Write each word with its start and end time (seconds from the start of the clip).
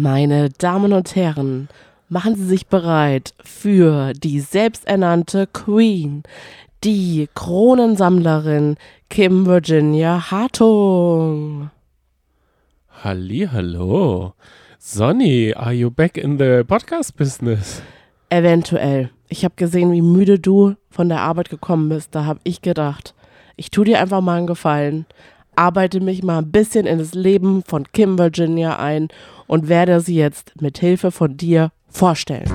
Meine 0.00 0.48
Damen 0.48 0.92
und 0.92 1.16
Herren, 1.16 1.68
machen 2.08 2.36
Sie 2.36 2.44
sich 2.44 2.68
bereit 2.68 3.34
für 3.42 4.12
die 4.12 4.38
selbsternannte 4.38 5.48
Queen, 5.48 6.22
die 6.84 7.28
Kronensammlerin 7.34 8.76
Kim 9.10 9.44
Virginia 9.44 10.30
Hartung. 10.30 11.72
Halli, 13.02 13.48
hallo. 13.50 14.34
Sonny, 14.78 15.52
are 15.56 15.72
you 15.72 15.90
back 15.90 16.16
in 16.16 16.38
the 16.38 16.62
podcast 16.62 17.16
business? 17.16 17.82
Eventuell. 18.30 19.10
Ich 19.28 19.44
habe 19.44 19.56
gesehen, 19.56 19.90
wie 19.90 20.02
müde 20.02 20.38
du 20.38 20.76
von 20.90 21.08
der 21.08 21.22
Arbeit 21.22 21.50
gekommen 21.50 21.88
bist. 21.88 22.14
Da 22.14 22.24
habe 22.24 22.38
ich 22.44 22.62
gedacht, 22.62 23.16
ich 23.56 23.72
tue 23.72 23.86
dir 23.86 23.98
einfach 24.00 24.20
mal 24.20 24.38
einen 24.38 24.46
Gefallen, 24.46 25.06
arbeite 25.56 25.98
mich 25.98 26.22
mal 26.22 26.38
ein 26.38 26.52
bisschen 26.52 26.86
in 26.86 26.98
das 26.98 27.14
Leben 27.14 27.64
von 27.64 27.82
Kim 27.90 28.16
Virginia 28.16 28.78
ein 28.78 29.08
und 29.48 29.68
werde 29.68 30.00
sie 30.00 30.14
jetzt 30.14 30.60
mit 30.60 30.78
Hilfe 30.78 31.10
von 31.10 31.36
dir 31.36 31.72
vorstellen. 31.88 32.48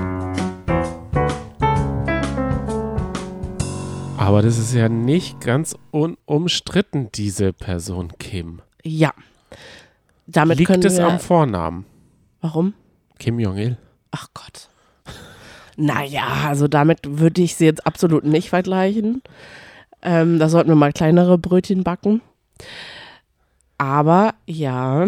Aber 4.17 4.41
das 4.41 4.57
ist 4.57 4.73
ja 4.73 4.87
nicht 4.87 5.41
ganz 5.41 5.75
unumstritten, 5.91 7.09
diese 7.13 7.51
Person 7.51 8.13
Kim. 8.19 8.61
Ja. 8.81 9.11
Damit 10.27 10.59
Liegt 10.59 10.85
es 10.85 10.97
am 10.97 11.19
Vornamen? 11.19 11.85
Warum? 12.39 12.73
Kim 13.19 13.37
Jong-il. 13.39 13.77
Ach 14.11 14.27
Gott. 14.33 14.69
Naja, 15.75 16.45
also 16.47 16.67
damit 16.67 16.99
würde 17.03 17.41
ich 17.41 17.55
sie 17.55 17.65
jetzt 17.65 17.85
absolut 17.85 18.23
nicht 18.23 18.49
vergleichen. 18.49 19.21
Ähm, 20.01 20.39
da 20.39 20.47
sollten 20.47 20.69
wir 20.69 20.75
mal 20.75 20.93
kleinere 20.93 21.37
Brötchen 21.37 21.83
backen. 21.83 22.21
Aber 23.77 24.35
ja, 24.45 25.07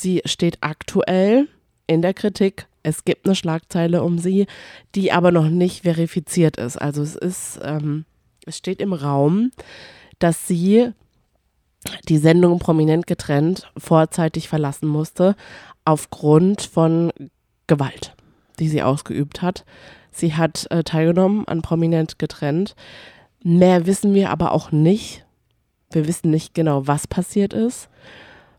sie 0.00 0.22
steht 0.24 0.58
aktuell 0.60 1.48
in 1.86 2.02
der 2.02 2.14
Kritik. 2.14 2.66
Es 2.82 3.04
gibt 3.04 3.26
eine 3.26 3.34
Schlagzeile 3.34 4.02
um 4.02 4.18
sie, 4.18 4.46
die 4.94 5.12
aber 5.12 5.32
noch 5.32 5.48
nicht 5.48 5.82
verifiziert 5.82 6.56
ist. 6.56 6.76
Also 6.76 7.02
es 7.02 7.16
ist, 7.16 7.60
ähm, 7.62 8.04
es 8.46 8.56
steht 8.56 8.80
im 8.80 8.92
Raum, 8.92 9.50
dass 10.18 10.46
sie 10.46 10.92
die 12.08 12.18
Sendung 12.18 12.58
prominent 12.58 13.06
getrennt 13.06 13.70
vorzeitig 13.76 14.48
verlassen 14.48 14.88
musste 14.88 15.36
aufgrund 15.84 16.62
von 16.62 17.12
Gewalt, 17.66 18.14
die 18.58 18.68
sie 18.68 18.82
ausgeübt 18.82 19.42
hat. 19.42 19.64
Sie 20.10 20.34
hat 20.34 20.66
äh, 20.70 20.82
teilgenommen 20.82 21.46
an 21.46 21.62
prominent 21.62 22.18
getrennt. 22.18 22.74
Mehr 23.42 23.86
wissen 23.86 24.14
wir 24.14 24.30
aber 24.30 24.52
auch 24.52 24.72
nicht. 24.72 25.24
Wir 25.90 26.06
wissen 26.06 26.30
nicht 26.30 26.54
genau, 26.54 26.86
was 26.86 27.06
passiert 27.06 27.54
ist, 27.54 27.88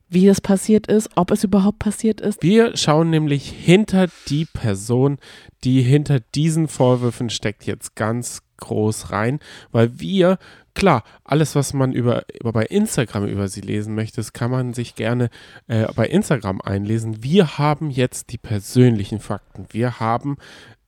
wie 0.09 0.27
es 0.27 0.41
passiert 0.41 0.87
ist, 0.87 1.09
ob 1.15 1.31
es 1.31 1.43
überhaupt 1.43 1.79
passiert 1.79 2.19
ist. 2.19 2.41
Wir 2.41 2.75
schauen 2.75 3.09
nämlich 3.09 3.49
hinter 3.49 4.07
die 4.27 4.45
Person, 4.45 5.17
die 5.63 5.81
hinter 5.81 6.19
diesen 6.19 6.67
Vorwürfen 6.67 7.29
steckt, 7.29 7.65
jetzt 7.65 7.95
ganz 7.95 8.41
groß 8.57 9.11
rein, 9.11 9.39
weil 9.71 9.99
wir, 9.99 10.37
klar, 10.73 11.03
alles, 11.23 11.55
was 11.55 11.73
man 11.73 11.93
über, 11.93 12.23
über 12.39 12.51
bei 12.51 12.65
Instagram 12.65 13.25
über 13.27 13.47
sie 13.47 13.61
lesen 13.61 13.95
möchte, 13.95 14.17
das 14.17 14.33
kann 14.33 14.51
man 14.51 14.73
sich 14.73 14.95
gerne 14.95 15.29
äh, 15.67 15.87
bei 15.93 16.07
Instagram 16.07 16.59
einlesen. 16.61 17.23
Wir 17.23 17.57
haben 17.57 17.89
jetzt 17.89 18.31
die 18.31 18.37
persönlichen 18.37 19.19
Fakten. 19.19 19.67
Wir 19.71 19.99
haben 19.99 20.37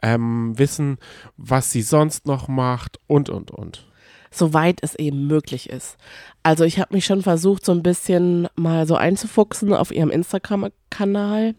ähm, 0.01 0.57
Wissen, 0.57 0.97
was 1.37 1.71
sie 1.71 1.81
sonst 1.81 2.25
noch 2.25 2.47
macht 2.47 2.99
und, 3.07 3.29
und, 3.29 3.51
und. 3.51 3.90
Soweit 4.31 4.79
es 4.81 4.95
eben 4.95 5.27
möglich 5.27 5.69
ist. 5.69 5.97
Also 6.41 6.63
ich 6.63 6.79
habe 6.79 6.93
mich 6.95 7.05
schon 7.05 7.21
versucht, 7.21 7.65
so 7.65 7.73
ein 7.73 7.83
bisschen 7.83 8.47
mal 8.55 8.87
so 8.87 8.95
einzufuchsen 8.95 9.73
auf 9.73 9.91
ihrem 9.91 10.09
Instagram-Kanal. 10.09 11.55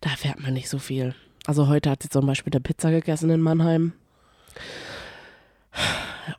Da 0.00 0.10
erfährt 0.10 0.40
man 0.40 0.54
nicht 0.54 0.68
so 0.68 0.78
viel. 0.78 1.14
Also 1.46 1.68
heute 1.68 1.90
hat 1.90 2.02
sie 2.02 2.08
zum 2.08 2.26
Beispiel 2.26 2.52
eine 2.52 2.60
Pizza 2.60 2.90
gegessen 2.90 3.30
in 3.30 3.40
Mannheim. 3.40 3.92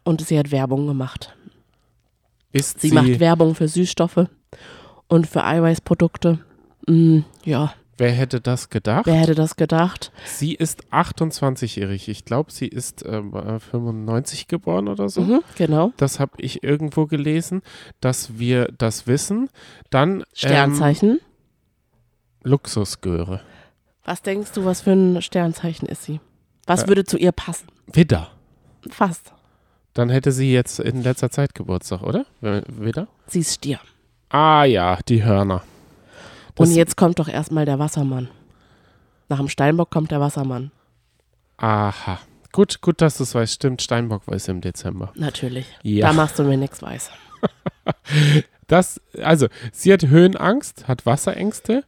Und 0.03 0.25
sie 0.25 0.37
hat 0.37 0.51
Werbung 0.51 0.87
gemacht. 0.87 1.35
Ist 2.51 2.81
Sie, 2.81 2.89
sie, 2.89 2.95
macht 2.95 3.19
Werbung 3.19 3.53
für 3.53 3.67
Süßstoffe 3.67 4.27
und 5.07 5.27
für 5.27 5.43
Eiweißprodukte. 5.43 6.39
Mm, 6.87 7.19
ja, 7.45 7.73
wer 7.99 8.11
hätte 8.11 8.41
das 8.41 8.69
gedacht? 8.69 9.05
wer 9.05 9.15
hätte 9.15 9.35
das 9.35 9.55
gedacht? 9.55 10.11
Sie 10.25 10.53
ist 10.55 10.83
28-jährig. 10.91 12.09
Ich 12.09 12.25
glaube, 12.25 12.51
sie 12.51 12.67
ist 12.67 13.03
ähm, 13.05 13.33
äh, 13.35 13.59
95 13.59 14.47
geboren 14.47 14.87
oder 14.87 15.09
so. 15.09 15.21
Mhm, 15.21 15.41
genau. 15.55 15.91
Das 15.97 16.19
habe 16.19 16.31
ich 16.37 16.63
irgendwo 16.63 17.05
gelesen, 17.05 17.61
dass 18.01 18.39
wir 18.39 18.69
das 18.77 19.05
wissen. 19.07 19.49
Dann 19.89 20.19
ähm, 20.19 20.25
Sternzeichen. 20.33 21.19
Luxusgöre. 22.43 23.41
Was 24.05 24.21
denkst 24.21 24.51
du, 24.53 24.65
was 24.65 24.81
für 24.81 24.91
ein 24.91 25.21
Sternzeichen 25.21 25.87
ist 25.87 26.03
sie? 26.03 26.19
Was 26.65 26.83
Äh. 26.83 26.87
würde 26.87 27.03
zu 27.03 27.17
ihr 27.17 27.31
passen? 27.31 27.67
Widder. 27.91 28.29
Fast. 28.89 29.33
Dann 29.93 30.09
hätte 30.09 30.31
sie 30.31 30.53
jetzt 30.53 30.79
in 30.79 31.03
letzter 31.03 31.29
Zeit 31.29 31.53
Geburtstag, 31.53 32.01
oder? 32.03 32.25
Widder? 32.41 33.07
Sie 33.27 33.39
ist 33.39 33.55
Stier. 33.55 33.79
Ah 34.29 34.63
ja, 34.63 34.97
die 35.07 35.23
Hörner. 35.23 35.63
Das- 36.59 36.69
Und 36.69 36.75
jetzt 36.75 36.95
kommt 36.97 37.17
doch 37.19 37.27
erstmal 37.27 37.65
der 37.65 37.79
Wassermann. 37.79 38.29
Nach 39.29 39.37
dem 39.37 39.49
Steinbock 39.49 39.89
kommt 39.89 40.11
der 40.11 40.19
Wassermann. 40.19 40.71
Aha. 41.57 42.19
Gut, 42.51 42.81
gut, 42.81 43.01
dass 43.01 43.17
du 43.17 43.23
es 43.23 43.35
weißt. 43.35 43.53
Stimmt, 43.53 43.81
Steinbock 43.81 44.27
war 44.27 44.35
es 44.35 44.47
im 44.47 44.61
Dezember. 44.61 45.11
Natürlich. 45.15 45.67
Ja. 45.83 46.07
Da 46.07 46.13
machst 46.13 46.37
du 46.39 46.43
mir 46.43 46.57
nichts 46.57 46.81
weiß. 46.81 47.09
Das, 48.67 49.01
also, 49.23 49.47
sie 49.71 49.91
hat 49.91 50.03
Höhenangst, 50.05 50.87
hat 50.87 51.07
Wasserängste, 51.07 51.83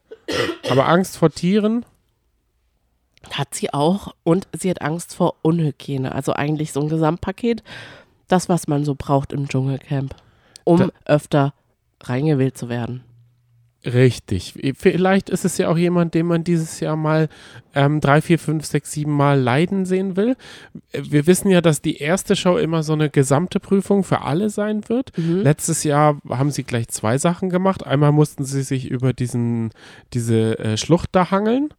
aber 0.67 0.87
Angst 0.87 1.15
vor 1.17 1.29
Tieren. 1.29 1.85
Hat 3.31 3.53
sie 3.53 3.71
auch. 3.71 4.15
Und 4.23 4.47
sie 4.57 4.69
hat 4.71 4.81
Angst 4.81 5.13
vor 5.15 5.35
Unhygiene. 5.43 6.11
Also 6.15 6.33
eigentlich 6.33 6.71
so 6.71 6.79
ein 6.81 6.89
Gesamtpaket. 6.89 7.61
Das, 8.27 8.49
was 8.49 8.67
man 8.67 8.83
so 8.83 8.95
braucht 8.95 9.31
im 9.31 9.47
Dschungelcamp. 9.47 10.15
Um 10.63 10.77
Da- 10.79 10.89
öfter 11.05 11.53
reingewählt 12.01 12.57
zu 12.57 12.67
werden. 12.67 13.03
Richtig. 13.83 14.53
Vielleicht 14.75 15.31
ist 15.31 15.43
es 15.43 15.57
ja 15.57 15.67
auch 15.67 15.77
jemand, 15.77 16.13
den 16.13 16.27
man 16.27 16.43
dieses 16.43 16.79
Jahr 16.79 16.95
mal 16.95 17.29
ähm, 17.73 17.99
drei, 17.99 18.21
vier, 18.21 18.37
fünf, 18.37 18.65
sechs, 18.65 18.91
sieben 18.91 19.11
Mal 19.11 19.39
leiden 19.39 19.85
sehen 19.85 20.15
will. 20.15 20.35
Wir 20.93 21.25
wissen 21.25 21.49
ja, 21.49 21.61
dass 21.61 21.81
die 21.81 21.97
erste 21.97 22.35
Show 22.35 22.57
immer 22.57 22.83
so 22.83 22.93
eine 22.93 23.09
gesamte 23.09 23.59
Prüfung 23.59 24.03
für 24.03 24.21
alle 24.21 24.51
sein 24.51 24.87
wird. 24.87 25.17
Mhm. 25.17 25.41
Letztes 25.41 25.83
Jahr 25.83 26.21
haben 26.29 26.51
sie 26.51 26.63
gleich 26.63 26.89
zwei 26.89 27.17
Sachen 27.17 27.49
gemacht. 27.49 27.85
Einmal 27.85 28.11
mussten 28.11 28.45
sie 28.45 28.61
sich 28.61 28.89
über 28.89 29.13
diesen, 29.13 29.71
diese 30.13 30.59
äh, 30.59 30.77
Schlucht 30.77 31.09
da 31.13 31.31
hangeln. 31.31 31.69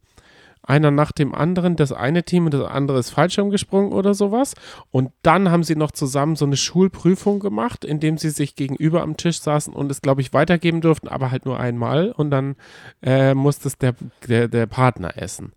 Einer 0.65 0.91
nach 0.91 1.11
dem 1.11 1.35
anderen, 1.35 1.75
das 1.75 1.91
eine 1.91 2.23
Team 2.23 2.45
und 2.45 2.53
das 2.53 2.69
andere 2.69 2.97
ist 2.97 3.09
Fallschirm 3.09 3.49
gesprungen 3.49 3.91
oder 3.91 4.13
sowas. 4.13 4.55
Und 4.91 5.11
dann 5.21 5.51
haben 5.51 5.63
sie 5.63 5.75
noch 5.75 5.91
zusammen 5.91 6.37
so 6.37 6.45
eine 6.45 6.55
Schulprüfung 6.55 7.39
gemacht, 7.39 7.83
indem 7.83 8.17
sie 8.17 8.29
sich 8.29 8.55
gegenüber 8.55 9.01
am 9.01 9.17
Tisch 9.17 9.41
saßen 9.41 9.73
und 9.73 9.91
es, 9.91 10.01
glaube 10.01 10.21
ich, 10.21 10.33
weitergeben 10.33 10.79
durften, 10.79 11.09
aber 11.09 11.31
halt 11.31 11.45
nur 11.45 11.59
einmal. 11.59 12.11
Und 12.11 12.31
dann 12.31 12.55
äh, 13.01 13.33
musste 13.33 13.67
es 13.67 13.77
der, 13.77 13.95
der, 14.27 14.47
der 14.47 14.65
Partner 14.65 15.17
essen. 15.17 15.51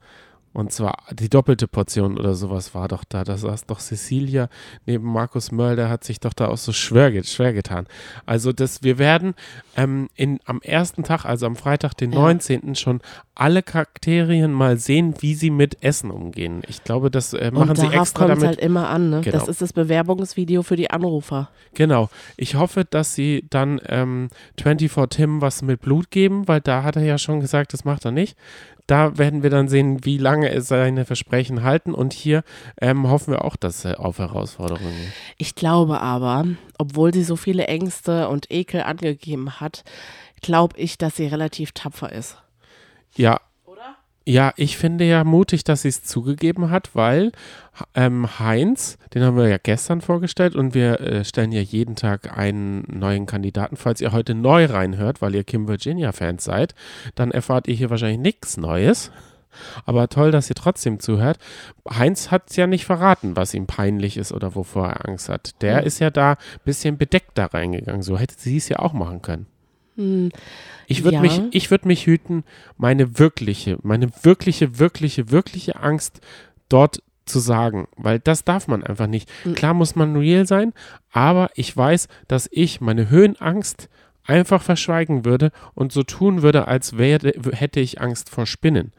Und 0.57 0.73
zwar 0.73 1.03
die 1.13 1.29
doppelte 1.29 1.69
Portion 1.69 2.19
oder 2.19 2.35
sowas 2.35 2.75
war 2.75 2.89
doch 2.89 3.05
da. 3.05 3.25
Da 3.25 3.37
saß 3.37 3.67
doch 3.67 3.79
Cecilia 3.79 4.49
neben 4.87 5.05
Markus 5.05 5.53
Mörl, 5.53 5.77
der 5.77 5.91
hat 5.91 6.03
sich 6.03 6.19
doch 6.19 6.33
da 6.33 6.49
auch 6.49 6.57
so 6.57 6.73
schwer, 6.73 7.23
schwer 7.25 7.53
getan. 7.53 7.87
Also 8.25 8.55
das, 8.55 8.83
wir 8.83 8.97
werden 8.97 9.35
ähm, 9.77 10.09
in, 10.15 10.41
am 10.47 10.63
ersten 10.63 11.03
Tag, 11.03 11.27
also 11.27 11.45
am 11.45 11.57
Freitag, 11.57 11.93
den 11.99 12.11
Ja. 12.13 12.21
19. 12.21 12.75
schon 12.75 13.03
alle 13.35 13.63
Charakterien 13.63 14.51
mal 14.51 14.79
sehen, 14.79 15.15
wie 15.21 15.35
sie 15.35 15.51
mit 15.51 15.83
Essen 15.85 16.11
umgehen. 16.11 16.63
Ich 16.69 16.83
glaube, 16.85 17.11
das 17.11 17.35
äh, 17.35 17.51
machen 17.51 17.69
Und 17.69 17.77
sie 17.77 17.89
extra 17.89 18.27
damit. 18.27 18.47
halt 18.47 18.59
immer 18.59 18.89
an. 18.89 19.11
Ne? 19.11 19.21
Genau. 19.21 19.37
Das 19.37 19.49
ist 19.49 19.61
das 19.61 19.75
Bewerbungsvideo 19.75 20.63
für 20.63 20.77
die 20.77 20.89
Anrufer. 20.91 21.51
Genau. 21.75 22.09
Ich 22.39 22.55
hoffe, 22.55 22.87
dass 22.89 23.15
sie 23.15 23.45
dann 23.51 23.79
ähm, 23.91 24.31
24 24.59 24.91
Tim 25.11 25.43
was 25.43 25.61
mit 25.61 25.83
Blut 25.83 26.11
geben, 26.11 26.49
weil 26.49 26.63
da 26.63 26.83
hat 26.83 26.97
er 26.97 27.03
ja 27.03 27.19
schon 27.19 27.41
gesagt, 27.41 27.75
das 27.75 27.85
macht 27.85 28.07
er 28.07 28.11
nicht. 28.11 28.39
Da 28.87 29.19
werden 29.19 29.43
wir 29.43 29.51
dann 29.51 29.69
sehen, 29.69 30.05
wie 30.05 30.19
lange 30.19 30.49
er 30.49 30.63
seine 30.63 31.05
Versprechen 31.05 31.65
halten. 31.65 31.93
Und 31.93 32.13
hier 32.13 32.45
ähm, 32.81 33.09
hoffen 33.09 33.33
wir 33.33 33.45
auch, 33.45 33.57
dass 33.57 33.85
er 33.85 34.01
auf 34.01 34.19
Herausforderungen. 34.19 35.13
Ich 35.39 35.55
glaube 35.55 36.01
aber, 36.01 36.45
obwohl 36.79 37.13
sie 37.13 37.25
so 37.25 37.37
viele 37.37 37.67
Ängste 37.67 38.29
und 38.29 38.51
Ekel 38.51 38.83
angegeben 38.83 39.61
hat, 39.61 39.83
glaube 40.41 40.79
ich, 40.79 40.99
dass 40.99 41.17
sie 41.17 41.27
relativ 41.27 41.73
tapfer 41.73 42.13
ist. 42.13 42.39
Ja? 43.17 43.41
Ja, 44.29 44.53
ich 44.57 44.77
finde 44.77 45.05
ja 45.05 45.23
mutig, 45.23 45.63
dass 45.63 45.83
sie 45.83 45.89
es 45.89 46.03
zugegeben 46.03 46.69
hat, 46.71 46.97
weil 46.97 47.31
ähm, 47.95 48.41
Heinz, 48.41 48.99
den 49.15 49.23
haben 49.23 49.37
wir 49.37 49.49
ja 49.49 49.59
gestern 49.63 50.01
vorgestellt 50.01 50.57
und 50.57 50.75
wir 50.75 51.01
äh, 51.01 51.25
stellen 51.25 51.53
ja 51.53 51.61
jeden 51.61 51.95
Tag 51.95 52.37
einen 52.37 52.83
neuen 52.89 53.27
Kandidaten. 53.27 53.77
Falls 53.77 54.01
ihr 54.01 54.11
heute 54.11 54.35
neu 54.35 54.65
reinhört, 54.65 55.23
weil 55.23 55.37
ihr 55.37 55.45
Kim 55.45 55.69
Virginia-Fans 55.69 56.43
seid, 56.43 56.75
dann 57.15 57.31
erfahrt 57.31 57.69
ihr 57.69 57.75
hier 57.75 57.89
wahrscheinlich 57.89 58.19
nichts 58.19 58.57
Neues. 58.57 59.13
Aber 59.85 60.09
toll, 60.09 60.33
dass 60.33 60.51
ihr 60.51 60.57
trotzdem 60.57 60.99
zuhört. 60.99 61.39
Heinz 61.89 62.33
hat 62.33 62.51
es 62.51 62.57
ja 62.57 62.67
nicht 62.67 62.85
verraten, 62.85 63.37
was 63.37 63.55
ihm 63.55 63.67
peinlich 63.69 64.17
ist 64.17 64.33
oder 64.33 64.57
wovor 64.57 64.89
er 64.89 65.09
Angst 65.09 65.29
hat. 65.29 65.63
Der 65.63 65.79
Hm. 65.79 65.87
ist 65.87 66.01
ja 66.01 66.11
da 66.11 66.33
ein 66.33 66.37
bisschen 66.65 66.99
bedeckt 66.99 67.39
da 67.39 67.47
reingegangen. 67.47 68.03
So 68.03 68.19
hätte 68.19 68.35
sie 68.37 68.57
es 68.57 68.69
ja 68.69 68.81
auch 68.81 68.93
machen 68.93 69.23
können. 69.23 69.47
Hm, 69.97 70.31
Ich 70.87 71.03
würde 71.03 71.17
Ja. 71.17 71.21
mich, 71.21 71.41
ich 71.51 71.71
würde 71.71 71.89
mich 71.89 72.07
hüten, 72.07 72.45
meine 72.77 73.19
wirkliche, 73.19 73.79
meine 73.83 74.09
wirkliche, 74.23 74.79
wirkliche, 74.79 75.31
wirkliche 75.31 75.81
Angst 75.81 76.21
dort 76.69 77.03
zu 77.25 77.41
sagen, 77.41 77.89
weil 77.97 78.21
das 78.21 78.45
darf 78.45 78.69
man 78.69 78.85
einfach 78.85 79.09
nicht. 79.09 79.29
Mhm. 79.45 79.55
Klar 79.55 79.75
muss 79.75 79.97
man 79.97 80.15
real 80.17 80.47
sein, 80.47 80.73
aber 81.11 81.51
ich 81.57 81.77
weiß, 81.77 82.07
dass 82.29 82.49
ich 82.53 82.81
meine 82.81 83.11
Höhenangst 83.11 83.89
einfach 84.25 84.63
verschweigen 84.63 85.25
würde 85.25 85.51
und 85.75 85.93
so 85.93 86.03
tun 86.05 86.43
würde, 86.43 86.69
als 86.69 86.99
wäre, 86.99 87.33
hätte 87.53 87.81
ich 87.81 88.01
Angst 88.01 88.31
vor 88.31 88.47
Spinnen. 88.47 88.93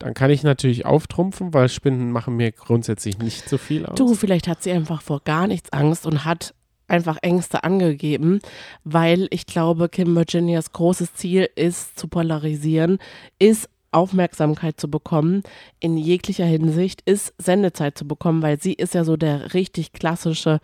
Dann 0.00 0.14
kann 0.14 0.30
ich 0.30 0.42
natürlich 0.42 0.84
auftrumpfen, 0.84 1.54
weil 1.54 1.68
Spinnen 1.68 2.10
machen 2.10 2.36
mir 2.36 2.50
grundsätzlich 2.50 3.18
nicht 3.18 3.48
so 3.48 3.56
viel 3.58 3.86
aus. 3.86 3.94
Du, 3.96 4.14
vielleicht 4.14 4.48
hat 4.48 4.62
sie 4.62 4.72
einfach 4.72 5.00
vor 5.02 5.20
gar 5.24 5.46
nichts 5.46 5.72
Angst 5.72 6.06
und 6.06 6.24
hat 6.24 6.54
einfach 6.94 7.18
Ängste 7.22 7.64
angegeben, 7.64 8.40
weil 8.84 9.26
ich 9.30 9.46
glaube, 9.46 9.88
Kim 9.88 10.14
Virginias 10.14 10.72
großes 10.72 11.14
Ziel 11.14 11.48
ist 11.56 11.98
zu 11.98 12.08
polarisieren, 12.08 12.98
ist 13.38 13.68
Aufmerksamkeit 13.90 14.80
zu 14.80 14.90
bekommen, 14.90 15.42
in 15.80 15.96
jeglicher 15.96 16.44
Hinsicht, 16.44 17.02
ist 17.02 17.32
Sendezeit 17.38 17.96
zu 17.96 18.06
bekommen, 18.06 18.42
weil 18.42 18.60
sie 18.60 18.72
ist 18.72 18.94
ja 18.94 19.04
so 19.04 19.16
der 19.16 19.54
richtig 19.54 19.92
klassische 19.92 20.60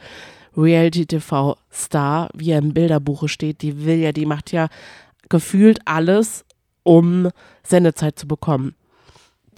Reality-TV-Star, 0.57 2.31
wie 2.35 2.51
er 2.51 2.59
im 2.59 2.75
Bilderbuche 2.75 3.29
steht. 3.29 3.63
Die 3.63 3.85
will 3.85 3.99
ja, 3.99 4.13
die 4.13 4.27
macht 4.27 4.51
ja 4.53 4.69
gefühlt 5.29 5.79
alles, 5.85 6.45
um 6.83 7.29
Sendezeit 7.63 8.19
zu 8.19 8.27
bekommen. 8.27 8.75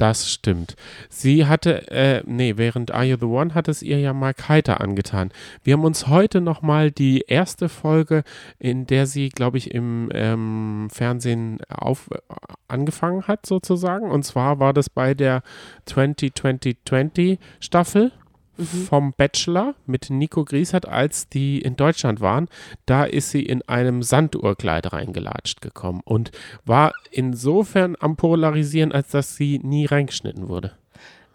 Das 0.03 0.29
stimmt. 0.29 0.75
Sie 1.11 1.47
hatte, 1.47 1.89
äh, 1.93 2.25
nee, 2.27 2.55
während 2.57 2.91
Are 2.91 3.05
You 3.05 3.17
the 3.21 3.27
One 3.27 3.55
hat 3.55 3.69
es 3.69 3.85
ihr 3.85 4.01
ja 4.01 4.13
Mark 4.13 4.49
Heiter 4.49 4.81
angetan. 4.81 5.31
Wir 5.63 5.75
haben 5.75 5.85
uns 5.85 6.09
heute 6.09 6.41
nochmal 6.41 6.91
die 6.91 7.21
erste 7.29 7.69
Folge, 7.69 8.25
in 8.59 8.85
der 8.89 9.07
sie, 9.07 9.29
glaube 9.29 9.59
ich, 9.59 9.73
im 9.73 10.11
ähm, 10.13 10.89
Fernsehen 10.91 11.61
auf, 11.69 12.11
äh, 12.11 12.19
angefangen 12.67 13.29
hat, 13.29 13.47
sozusagen. 13.47 14.11
Und 14.11 14.25
zwar 14.25 14.59
war 14.59 14.73
das 14.73 14.91
bei 14.91 15.15
der 15.15 15.45
2020 15.87 17.39
Staffel 17.61 18.11
vom 18.59 19.13
Bachelor 19.17 19.75
mit 19.87 20.11
Nico 20.11 20.45
Griesert, 20.45 20.87
als 20.87 21.29
die 21.29 21.61
in 21.61 21.77
Deutschland 21.77 22.21
waren. 22.21 22.49
Da 22.87 23.05
ist 23.05 23.31
sie 23.31 23.43
in 23.43 23.63
einem 23.69 24.03
Sanduhrkleid 24.03 24.93
reingelatscht 24.93 25.61
gekommen 25.61 26.01
und 26.05 26.31
war 26.65 26.93
insofern 27.11 27.97
am 27.99 28.17
Polarisieren, 28.17 28.93
als 28.93 29.09
dass 29.09 29.37
sie 29.37 29.59
nie 29.63 29.87
reingeschnitten 29.87 30.49
wurde. 30.49 30.73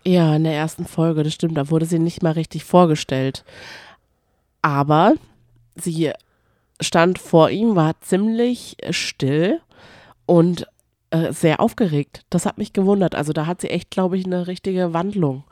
Ja, 0.03 0.35
in 0.35 0.43
der 0.43 0.53
ersten 0.53 0.85
Folge, 0.85 1.23
das 1.23 1.33
stimmt, 1.33 1.57
da 1.57 1.69
wurde 1.69 1.85
sie 1.85 1.99
nicht 1.99 2.23
mal 2.23 2.33
richtig 2.33 2.63
vorgestellt. 2.63 3.43
Aber 4.61 5.15
sie 5.75 6.11
stand 6.79 7.19
vor 7.19 7.49
ihm, 7.49 7.75
war 7.75 7.99
ziemlich 8.01 8.77
still 8.91 9.59
und 10.25 10.67
äh, 11.09 11.33
sehr 11.33 11.59
aufgeregt. 11.59 12.23
Das 12.29 12.45
hat 12.45 12.57
mich 12.57 12.73
gewundert. 12.73 13.15
Also 13.15 13.33
da 13.33 13.47
hat 13.47 13.61
sie 13.61 13.69
echt, 13.69 13.91
glaube 13.91 14.17
ich, 14.17 14.25
eine 14.25 14.47
richtige 14.47 14.93
Wandlung 14.93 15.43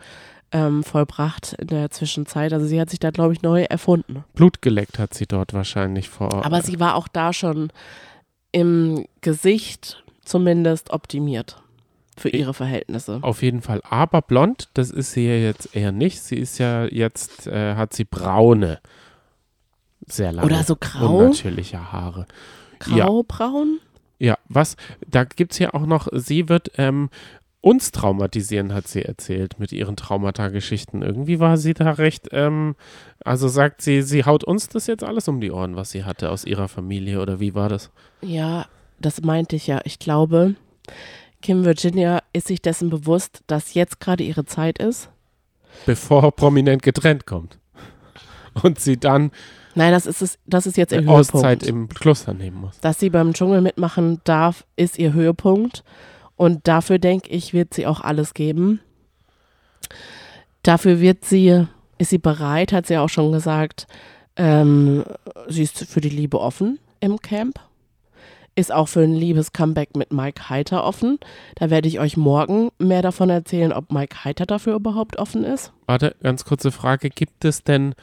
ähm, 0.52 0.84
vollbracht 0.84 1.54
in 1.60 1.68
der 1.68 1.92
Zwischenzeit. 1.92 2.54
Also 2.54 2.66
sie 2.66 2.80
hat 2.80 2.90
sich 2.90 3.00
da, 3.00 3.12
glaube 3.12 3.34
ich, 3.34 3.42
neu 3.42 3.64
erfunden. 3.64 4.24
Blut 4.34 4.62
geleckt 4.62 5.00
hat 5.00 5.14
sie 5.14 5.26
dort 5.26 5.54
wahrscheinlich 5.54 6.10
vor. 6.10 6.46
Aber 6.46 6.62
sie 6.62 6.80
war 6.80 6.96
auch 6.96 7.08
da 7.08 7.34
schon 7.34 7.72
im 8.52 9.06
Gesicht 9.22 10.04
zumindest 10.24 10.92
optimiert 10.92 11.62
für 12.18 12.30
ihre 12.30 12.54
Verhältnisse. 12.54 13.20
auf 13.22 13.42
jeden 13.42 13.62
Fall. 13.62 13.82
Aber 13.90 14.22
blond, 14.22 14.70
das 14.74 14.90
ist 14.90 15.12
sie 15.12 15.28
ja 15.28 15.36
jetzt 15.36 15.76
eher 15.76 15.92
nicht. 15.92 16.22
Sie 16.22 16.38
ist 16.38 16.58
ja 16.60 16.86
jetzt, 16.86 17.46
äh, 17.48 17.76
hat 17.76 17.94
sie 17.94 18.06
braune, 18.06 18.80
sehr 20.08 20.32
lange, 20.32 20.46
Oder 20.46 20.64
so 20.64 20.78
grau? 20.80 21.18
unnatürliche 21.18 21.92
Haare. 21.92 22.28
Ja. 22.88 23.06
Graubraun? 23.06 23.80
Ja, 24.20 24.38
was, 24.48 24.78
da 25.06 25.26
gibt 25.26 25.52
es 25.54 25.60
ja 25.60 25.74
auch 25.74 25.86
noch, 25.86 26.08
sie 26.14 26.48
wird 26.48 26.72
ähm, 26.78 27.10
uns 27.66 27.92
traumatisieren, 27.92 28.76
hat 28.76 28.88
sie 28.88 29.02
erzählt, 29.02 29.60
mit 29.60 29.72
ihren 29.72 29.96
Traumata-Geschichten. 29.96 31.02
Irgendwie 31.02 31.40
war 31.40 31.58
sie 31.58 31.74
da 31.74 31.90
recht, 31.90 32.28
ähm, 32.32 32.76
also 33.24 33.48
sagt 33.48 33.82
sie, 33.82 34.04
sie 34.04 34.24
haut 34.24 34.44
uns 34.44 34.70
das 34.70 34.86
jetzt 34.86 35.04
alles 35.04 35.28
um 35.28 35.42
die 35.42 35.50
Ohren, 35.50 35.76
was 35.76 35.90
sie 35.90 36.04
hatte 36.04 36.30
aus 36.30 36.46
ihrer 36.46 36.68
Familie 36.68 37.20
oder 37.20 37.40
wie 37.40 37.56
war 37.56 37.68
das? 37.68 37.90
Ja, 38.22 38.68
das 39.00 39.24
meinte 39.24 39.56
ich 39.56 39.66
ja. 39.66 39.82
Ich 39.84 39.98
glaube, 39.98 40.54
Kim 41.42 41.66
Virginia 41.66 42.22
ist 42.34 42.48
sich 42.48 42.62
dessen 42.62 42.92
bewusst, 42.92 43.42
dass 43.48 43.74
jetzt 43.74 44.00
gerade 44.00 44.24
ihre 44.24 44.46
Zeit 44.46 44.78
ist. 44.78 45.10
Bevor 45.88 46.34
prominent 46.34 46.84
getrennt 46.84 47.26
kommt. 47.26 47.58
Und 48.62 48.80
sie 48.80 48.98
dann 48.98 49.32
Nein, 49.74 49.92
das 49.92 50.06
ist 50.06 50.22
es, 50.22 50.38
das 50.46 50.68
ist 50.68 50.78
jetzt 50.78 50.92
ihr 50.92 51.00
eine 51.00 51.08
Höhepunkt. 51.08 51.34
Auszeit 51.34 51.64
im 51.64 51.90
Kloster 51.90 52.36
nehmen 52.36 52.62
muss. 52.62 52.80
Dass 52.80 53.00
sie 53.00 53.10
beim 53.10 53.34
Dschungel 53.34 53.62
mitmachen 53.62 54.22
darf, 54.24 54.66
ist 54.76 55.00
ihr 55.00 55.14
Höhepunkt. 55.14 55.84
Und 56.36 56.68
dafür, 56.68 57.00
denke 57.00 57.30
ich, 57.30 57.54
wird 57.54 57.74
sie 57.74 57.88
auch 57.88 58.02
alles 58.02 58.34
geben. 58.34 58.80
Dafür 60.64 61.00
wird 61.00 61.26
sie, 61.26 61.66
ist 61.98 62.10
sie 62.10 62.18
bereit, 62.18 62.74
hat 62.74 62.88
sie 62.88 62.98
auch 62.98 63.10
schon 63.10 63.32
gesagt, 63.32 63.88
ähm, 64.36 65.04
sie 65.48 65.64
ist 65.64 65.86
für 65.86 66.02
die 66.02 66.10
Liebe 66.10 66.40
offen 66.40 66.80
im 67.00 67.20
Camp. 67.20 67.60
Ist 68.58 68.72
auch 68.72 68.88
für 68.88 69.02
ein 69.02 69.14
liebes 69.14 69.52
Comeback 69.52 69.98
mit 69.98 70.14
Mike 70.14 70.50
Heiter 70.50 70.86
offen. 70.86 71.20
Da 71.56 71.70
werde 71.70 71.90
ich 71.90 72.00
euch 72.00 72.16
morgen 72.16 72.70
mehr 72.80 73.02
davon 73.02 73.30
erzählen, 73.30 73.74
ob 73.74 73.92
Mike 73.92 74.24
Heiter 74.24 74.46
dafür 74.46 74.76
überhaupt 74.76 75.18
offen 75.18 75.44
ist. 75.44 75.74
Warte, 75.88 76.16
ganz 76.24 76.46
kurze 76.46 76.72
Frage. 76.72 77.10
Gibt 77.10 77.44
es 77.44 77.64
denn 77.64 77.96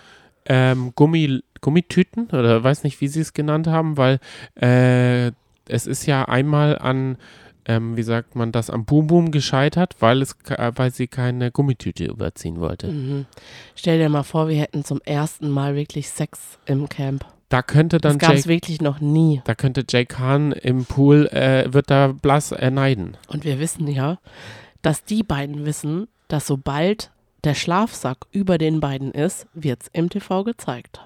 ähm, 0.44 0.93
Gummi, 0.94 1.43
Gummitüten 1.62 2.26
oder 2.26 2.62
weiß 2.62 2.85
nicht, 2.85 3.00
wie 3.00 3.08
sie 3.08 3.20
es 3.20 3.32
genannt 3.32 3.67
haben, 3.67 3.96
weil 3.96 4.20
äh, 4.61 5.32
es 5.69 5.87
ist 5.87 6.05
ja 6.06 6.26
einmal 6.26 6.78
an, 6.78 7.17
ähm, 7.67 7.97
wie 7.97 8.03
sagt 8.03 8.35
man 8.35 8.53
das, 8.53 8.70
am 8.70 8.85
Boom 8.85 9.06
Boom 9.06 9.31
gescheitert, 9.31 9.97
weil, 10.00 10.23
es, 10.23 10.37
äh, 10.49 10.73
weil 10.75 10.93
sie 10.93 11.06
keine 11.06 11.50
Gummitüte 11.50 12.05
überziehen 12.05 12.61
wollte. 12.61 12.88
Mhm. 12.88 13.26
Stell 13.75 13.99
dir 13.99 14.09
mal 14.09 14.23
vor, 14.23 14.49
wir 14.49 14.56
hätten 14.61 14.85
zum 14.85 15.00
ersten 15.05 15.49
Mal 15.50 15.75
wirklich 15.76 16.09
Sex 16.09 16.59
im 16.67 16.88
Camp. 16.88 17.25
Da 17.49 17.61
könnte 17.62 17.99
Das 17.99 18.12
dann 18.12 18.19
gab 18.19 18.35
es 18.35 18.47
wirklich 18.47 18.81
noch 18.81 19.00
nie. 19.00 19.43
da 19.44 19.55
könnte 19.55 19.85
Jake 19.88 20.19
Hahn 20.19 20.53
im 20.53 20.87
Pool, 20.87 21.26
äh, 21.29 21.70
wird 21.73 21.91
da 21.91 22.09
blass 22.09 22.50
erneiden. 22.53 23.17
Und 23.29 23.44
wir 23.44 23.59
wissen 23.61 23.87
ja, 23.88 24.19
dass 24.81 25.05
die 25.05 25.23
beiden 25.23 25.67
wissen, 25.67 26.09
dass 26.29 26.47
sobald 26.47 27.11
der 27.44 27.55
Schlafsack 27.55 28.19
über 28.31 28.56
den 28.56 28.81
beiden 28.81 29.12
ist, 29.12 29.47
wird 29.53 29.82
es 29.82 29.88
im 29.93 30.09
TV 30.09 30.44
gezeigt. 30.44 31.00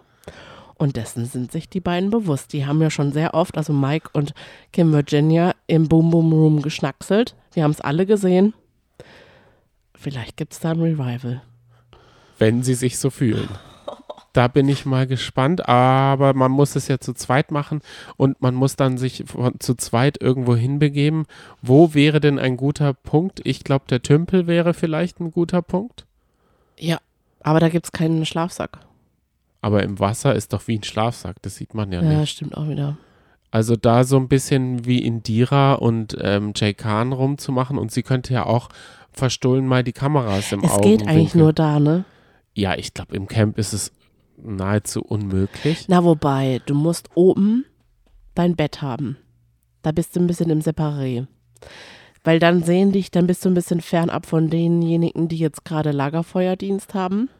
Und 0.78 0.96
dessen 0.96 1.24
sind 1.24 1.52
sich 1.52 1.68
die 1.70 1.80
beiden 1.80 2.10
bewusst. 2.10 2.52
Die 2.52 2.66
haben 2.66 2.82
ja 2.82 2.90
schon 2.90 3.12
sehr 3.12 3.32
oft, 3.34 3.56
also 3.56 3.72
Mike 3.72 4.10
und 4.12 4.34
Kim 4.72 4.92
Virginia, 4.92 5.54
im 5.66 5.88
Boom 5.88 6.10
Boom 6.10 6.32
Room 6.32 6.62
geschnackselt. 6.62 7.34
Wir 7.54 7.64
haben 7.64 7.70
es 7.70 7.80
alle 7.80 8.04
gesehen. 8.04 8.52
Vielleicht 9.94 10.36
gibt 10.36 10.52
es 10.52 10.60
da 10.60 10.72
ein 10.72 10.80
Revival. 10.80 11.42
wenn 12.38 12.62
sie 12.62 12.74
sich 12.74 12.98
so 12.98 13.10
fühlen. 13.10 13.48
Da 14.32 14.48
bin 14.48 14.68
ich 14.68 14.84
mal 14.84 15.06
gespannt, 15.06 15.66
aber 15.66 16.34
man 16.34 16.50
muss 16.52 16.76
es 16.76 16.88
ja 16.88 16.98
zu 16.98 17.14
zweit 17.14 17.50
machen 17.50 17.80
und 18.18 18.42
man 18.42 18.54
muss 18.54 18.76
dann 18.76 18.98
sich 18.98 19.24
von, 19.26 19.58
zu 19.60 19.74
zweit 19.76 20.20
irgendwo 20.20 20.54
hinbegeben. 20.54 21.24
Wo 21.62 21.94
wäre 21.94 22.20
denn 22.20 22.38
ein 22.38 22.58
guter 22.58 22.92
Punkt? 22.92 23.40
Ich 23.44 23.64
glaube, 23.64 23.86
der 23.88 24.02
Tümpel 24.02 24.46
wäre 24.46 24.74
vielleicht 24.74 25.20
ein 25.20 25.30
guter 25.30 25.62
Punkt. 25.62 26.04
Ja, 26.78 26.98
aber 27.42 27.60
da 27.60 27.70
gibt 27.70 27.86
es 27.86 27.92
keinen 27.92 28.26
Schlafsack. 28.26 28.80
Aber 29.60 29.82
im 29.82 29.98
Wasser 29.98 30.34
ist 30.34 30.52
doch 30.52 30.66
wie 30.68 30.78
ein 30.78 30.82
Schlafsack, 30.82 31.42
das 31.42 31.56
sieht 31.56 31.74
man 31.74 31.90
ja 31.92 32.02
Ja, 32.02 32.20
nicht. 32.20 32.30
stimmt 32.32 32.56
auch 32.56 32.68
wieder. 32.68 32.96
Also 33.50 33.74
da 33.76 34.04
so 34.04 34.16
ein 34.18 34.28
bisschen 34.28 34.84
wie 34.84 35.02
Indira 35.02 35.74
und 35.74 36.16
ähm, 36.20 36.52
Jay 36.54 36.74
Khan 36.74 37.12
rumzumachen 37.12 37.78
und 37.78 37.90
sie 37.90 38.02
könnte 38.02 38.34
ja 38.34 38.44
auch 38.44 38.68
verstohlen 39.12 39.66
mal 39.66 39.82
die 39.82 39.92
Kameras 39.92 40.52
im 40.52 40.62
Es 40.62 40.70
Augenwinkel. 40.72 40.98
geht 40.98 41.08
eigentlich 41.08 41.34
nur 41.34 41.52
da, 41.52 41.80
ne? 41.80 42.04
Ja, 42.54 42.74
ich 42.76 42.92
glaube, 42.92 43.16
im 43.16 43.26
Camp 43.28 43.56
ist 43.58 43.72
es 43.72 43.92
nahezu 44.36 45.02
unmöglich. 45.02 45.86
Na, 45.88 46.04
wobei, 46.04 46.60
du 46.66 46.74
musst 46.74 47.08
oben 47.14 47.64
dein 48.34 48.56
Bett 48.56 48.82
haben. 48.82 49.16
Da 49.82 49.92
bist 49.92 50.14
du 50.16 50.20
ein 50.20 50.26
bisschen 50.26 50.50
im 50.50 50.60
Separé. 50.60 51.26
Weil 52.24 52.38
dann 52.38 52.62
sehen 52.62 52.92
dich, 52.92 53.10
dann 53.10 53.26
bist 53.26 53.44
du 53.44 53.48
ein 53.48 53.54
bisschen 53.54 53.80
fernab 53.80 54.26
von 54.26 54.50
denjenigen, 54.50 55.28
die 55.28 55.38
jetzt 55.38 55.64
gerade 55.64 55.92
Lagerfeuerdienst 55.92 56.92
haben. 56.92 57.30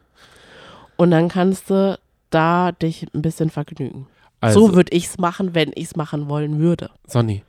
Und 0.95 1.11
dann 1.11 1.27
kannst 1.27 1.69
du 1.69 1.99
da 2.29 2.71
dich 2.71 3.05
ein 3.13 3.21
bisschen 3.21 3.49
vergnügen. 3.49 4.07
Also, 4.39 4.67
so 4.67 4.75
würde 4.75 4.95
ich 4.95 5.05
es 5.05 5.17
machen, 5.17 5.55
wenn 5.55 5.71
ich 5.75 5.85
es 5.85 5.95
machen 5.95 6.29
wollen 6.29 6.59
würde. 6.59 6.89
Sonny, 7.07 7.43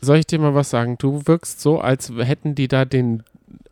soll 0.00 0.18
ich 0.18 0.26
dir 0.26 0.38
mal 0.38 0.54
was 0.54 0.70
sagen? 0.70 0.98
Du 0.98 1.22
wirkst 1.26 1.60
so, 1.60 1.80
als 1.80 2.12
hätten 2.16 2.54
die 2.54 2.68
da 2.68 2.84
den 2.84 3.22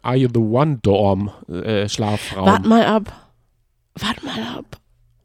Are 0.02 0.16
You 0.16 0.28
the 0.32 0.40
One 0.40 0.78
Dorm 0.82 1.30
äh, 1.48 1.88
Schlafraum. 1.88 2.46
Wart 2.46 2.64
mal 2.64 2.84
ab. 2.84 3.30
Wart 3.96 4.22
mal 4.22 4.40
ab. 4.58 4.78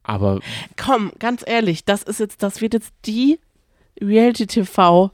Aber 0.04 0.40
Komm, 0.78 1.12
ganz 1.20 1.44
ehrlich, 1.46 1.86
das 1.86 2.04
ist 2.04 2.20
jetzt, 2.20 2.44
das 2.44 2.62
wird 2.62 2.74
jetzt 2.74 2.94
die 3.06 3.40
Reality 4.00 4.48
TV 4.48 5.12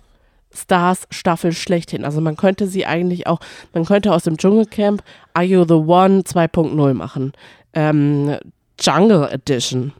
Stars 0.54 1.08
Staffel 1.12 1.54
schlechthin. 1.54 2.04
Also 2.04 2.20
man 2.20 2.36
könnte 2.36 2.68
sie 2.68 2.86
eigentlich 2.86 3.28
auch, 3.28 3.40
man 3.74 3.86
könnte 3.86 4.14
aus 4.14 4.24
dem 4.24 4.38
Dschungelcamp 4.38 5.02
Are 5.34 5.46
You 5.46 5.64
the 5.66 5.76
One 5.76 6.22
2.0 6.22 6.94
machen. 6.94 7.34
Ähm, 7.74 8.38
Jungle 8.80 9.30
Edition. 9.32 9.94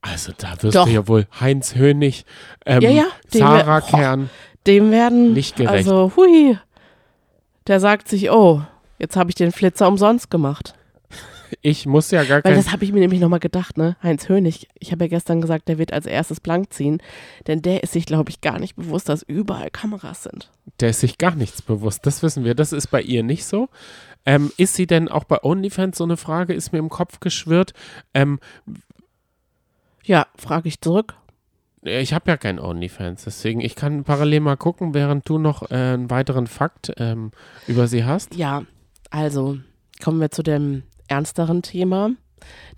Also 0.00 0.32
da 0.36 0.54
wirst 0.62 0.76
Doch. 0.76 0.86
du 0.86 0.92
ja 0.92 1.08
wohl 1.08 1.26
Heinz 1.40 1.74
Hönig, 1.74 2.24
ähm, 2.66 2.80
Ja, 2.82 2.90
ja, 2.90 3.04
Sarah. 3.28 3.80
Kern. 3.80 4.30
Dem 4.66 4.90
werden, 4.90 5.32
Nicht 5.32 5.56
gerecht. 5.56 5.72
also 5.88 6.12
hui, 6.16 6.56
der 7.66 7.80
sagt 7.80 8.08
sich, 8.08 8.30
oh, 8.30 8.62
jetzt 8.98 9.16
habe 9.16 9.30
ich 9.30 9.34
den 9.34 9.52
Flitzer 9.52 9.88
umsonst 9.88 10.30
gemacht. 10.30 10.74
Ich 11.62 11.86
muss 11.86 12.10
ja 12.10 12.24
gar 12.24 12.36
Weil 12.44 12.52
kein. 12.52 12.56
das 12.56 12.72
habe 12.72 12.84
ich 12.84 12.92
mir 12.92 13.00
nämlich 13.00 13.20
nochmal 13.20 13.38
gedacht, 13.40 13.78
ne? 13.78 13.96
Heinz 14.02 14.28
Hönig, 14.28 14.68
ich 14.78 14.92
habe 14.92 15.04
ja 15.04 15.08
gestern 15.08 15.40
gesagt, 15.40 15.68
der 15.68 15.78
wird 15.78 15.94
als 15.94 16.04
erstes 16.04 16.40
blank 16.40 16.72
ziehen, 16.74 17.00
denn 17.46 17.62
der 17.62 17.82
ist 17.82 17.94
sich, 17.94 18.04
glaube 18.04 18.28
ich, 18.28 18.42
gar 18.42 18.58
nicht 18.58 18.76
bewusst, 18.76 19.08
dass 19.08 19.22
überall 19.22 19.70
Kameras 19.70 20.24
sind. 20.24 20.50
Der 20.80 20.90
ist 20.90 21.00
sich 21.00 21.16
gar 21.16 21.34
nichts 21.34 21.62
bewusst. 21.62 22.04
Das 22.04 22.22
wissen 22.22 22.44
wir. 22.44 22.54
Das 22.54 22.74
ist 22.74 22.88
bei 22.88 23.00
ihr 23.00 23.22
nicht 23.22 23.46
so. 23.46 23.70
Ähm, 24.26 24.52
ist 24.58 24.74
sie 24.74 24.86
denn 24.86 25.08
auch 25.08 25.24
bei 25.24 25.42
OnlyFans 25.42 25.96
so 25.96 26.04
eine 26.04 26.18
Frage, 26.18 26.52
ist 26.52 26.72
mir 26.72 26.80
im 26.80 26.90
Kopf 26.90 27.18
geschwirrt. 27.18 27.72
Ähm, 28.12 28.40
Ja, 30.08 30.26
frage 30.36 30.68
ich 30.68 30.80
zurück. 30.80 31.16
ich 31.82 32.14
habe 32.14 32.30
ja 32.30 32.38
kein 32.38 32.58
OnlyFans, 32.58 33.24
deswegen 33.24 33.60
ich 33.60 33.76
kann 33.76 34.04
parallel 34.04 34.40
mal 34.40 34.56
gucken, 34.56 34.94
während 34.94 35.28
du 35.28 35.36
noch 35.36 35.70
äh, 35.70 35.74
einen 35.74 36.08
weiteren 36.08 36.46
Fakt 36.46 36.90
ähm, 36.96 37.30
über 37.66 37.88
sie 37.88 38.06
hast. 38.06 38.34
Ja, 38.34 38.62
also 39.10 39.58
kommen 40.02 40.18
wir 40.18 40.30
zu 40.30 40.42
dem 40.42 40.82
ernsteren 41.08 41.60
Thema, 41.60 42.12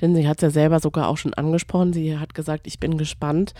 denn 0.00 0.16
sie 0.16 0.26
hat 0.26 0.38
es 0.38 0.42
ja 0.42 0.50
selber 0.50 0.80
sogar 0.80 1.06
auch 1.06 1.18
schon 1.18 1.32
angesprochen. 1.32 1.92
Sie 1.92 2.18
hat 2.18 2.34
gesagt, 2.34 2.66
ich 2.66 2.80
bin 2.80 2.99
gespannt, 2.99 3.54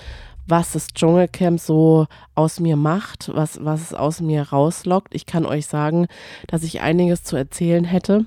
was 0.49 0.73
das 0.73 0.89
Dschungelcamp 0.89 1.61
so 1.61 2.09
aus 2.35 2.59
mir 2.59 2.75
macht, 2.75 3.31
was, 3.33 3.65
was 3.65 3.83
es 3.83 3.95
aus 3.95 4.21
mir 4.21 4.43
rauslockt. 4.51 5.15
Ich 5.15 5.27
kann 5.27 5.47
euch 5.47 5.67
sagen, 5.67 6.09
dass 6.49 6.65
ich 6.65 6.81
einiges 6.81 7.23
zu 7.23 7.37
erzählen 7.37 7.85
hätte. 7.85 8.27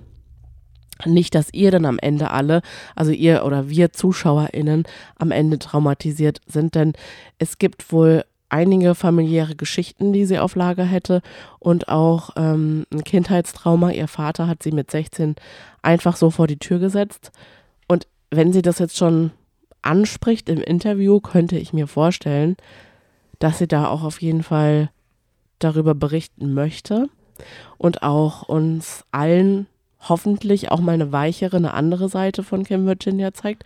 Nicht, 1.05 1.35
dass 1.35 1.53
ihr 1.53 1.71
dann 1.71 1.85
am 1.85 1.99
Ende 1.99 2.31
alle, 2.31 2.61
also 2.95 3.11
ihr 3.11 3.45
oder 3.45 3.69
wir 3.69 3.91
ZuschauerInnen, 3.91 4.83
am 5.15 5.31
Ende 5.31 5.59
traumatisiert 5.59 6.39
sind, 6.45 6.75
denn 6.75 6.93
es 7.39 7.57
gibt 7.57 7.91
wohl 7.91 8.23
einige 8.53 8.93
familiäre 8.93 9.55
Geschichten, 9.55 10.13
die 10.13 10.25
sie 10.25 10.37
auf 10.37 10.55
Lager 10.55 10.85
hätte 10.85 11.21
und 11.57 11.89
auch 11.89 12.29
ähm, 12.35 12.85
ein 12.93 13.03
Kindheitstrauma. 13.03 13.89
Ihr 13.91 14.07
Vater 14.07 14.47
hat 14.47 14.61
sie 14.61 14.71
mit 14.71 14.91
16 14.91 15.35
einfach 15.81 16.15
so 16.15 16.29
vor 16.29 16.45
die 16.45 16.59
Tür 16.59 16.77
gesetzt. 16.77 17.31
Und 17.87 18.07
wenn 18.29 18.53
sie 18.53 18.61
das 18.61 18.77
jetzt 18.77 18.95
schon 18.95 19.31
anspricht 19.81 20.49
im 20.49 20.61
Interview, 20.61 21.19
könnte 21.19 21.57
ich 21.57 21.73
mir 21.73 21.87
vorstellen, 21.87 22.55
dass 23.39 23.57
sie 23.57 23.67
da 23.67 23.87
auch 23.87 24.03
auf 24.03 24.21
jeden 24.21 24.43
Fall 24.43 24.91
darüber 25.57 25.95
berichten 25.95 26.53
möchte 26.53 27.09
und 27.77 28.03
auch 28.03 28.43
uns 28.43 29.03
allen 29.11 29.65
hoffentlich 30.09 30.71
auch 30.71 30.79
mal 30.79 30.93
eine 30.93 31.11
weichere, 31.11 31.57
eine 31.57 31.73
andere 31.73 32.09
Seite 32.09 32.43
von 32.43 32.63
Kim 32.63 32.85
Virginia 32.85 33.33
zeigt, 33.33 33.63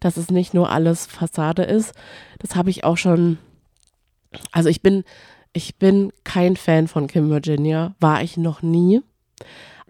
dass 0.00 0.16
es 0.16 0.30
nicht 0.30 0.54
nur 0.54 0.70
alles 0.70 1.06
Fassade 1.06 1.62
ist. 1.62 1.92
Das 2.38 2.56
habe 2.56 2.70
ich 2.70 2.84
auch 2.84 2.96
schon, 2.96 3.38
also 4.52 4.68
ich 4.68 4.82
bin, 4.82 5.04
ich 5.52 5.76
bin 5.76 6.12
kein 6.24 6.56
Fan 6.56 6.88
von 6.88 7.06
Kim 7.06 7.30
Virginia, 7.30 7.94
war 8.00 8.22
ich 8.22 8.36
noch 8.36 8.62
nie. 8.62 9.02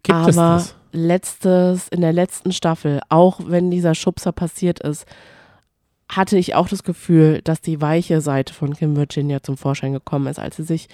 Gibt 0.03 0.29
es 0.29 0.39
aber 0.39 0.57
das? 0.57 0.75
letztes, 0.93 1.89
in 1.89 2.01
der 2.01 2.13
letzten 2.13 2.53
Staffel, 2.53 3.01
auch 3.09 3.41
wenn 3.45 3.71
dieser 3.71 3.95
Schubser 3.95 4.33
passiert 4.33 4.81
ist, 4.81 5.07
hatte 6.11 6.39
ich 6.39 6.55
auch 6.55 6.69
das 6.69 6.85
Gefühl, 6.85 7.43
dass 7.43 7.61
die 7.61 7.81
weiche 7.81 8.21
Seite 8.21 8.55
von 8.55 8.75
Kim 8.75 8.97
Virginia 8.97 9.43
zum 9.43 9.57
Vorschein 9.59 9.93
gekommen 9.93 10.27
ist, 10.27 10.39
als 10.39 10.57
sie 10.57 10.63
sich 10.63 10.89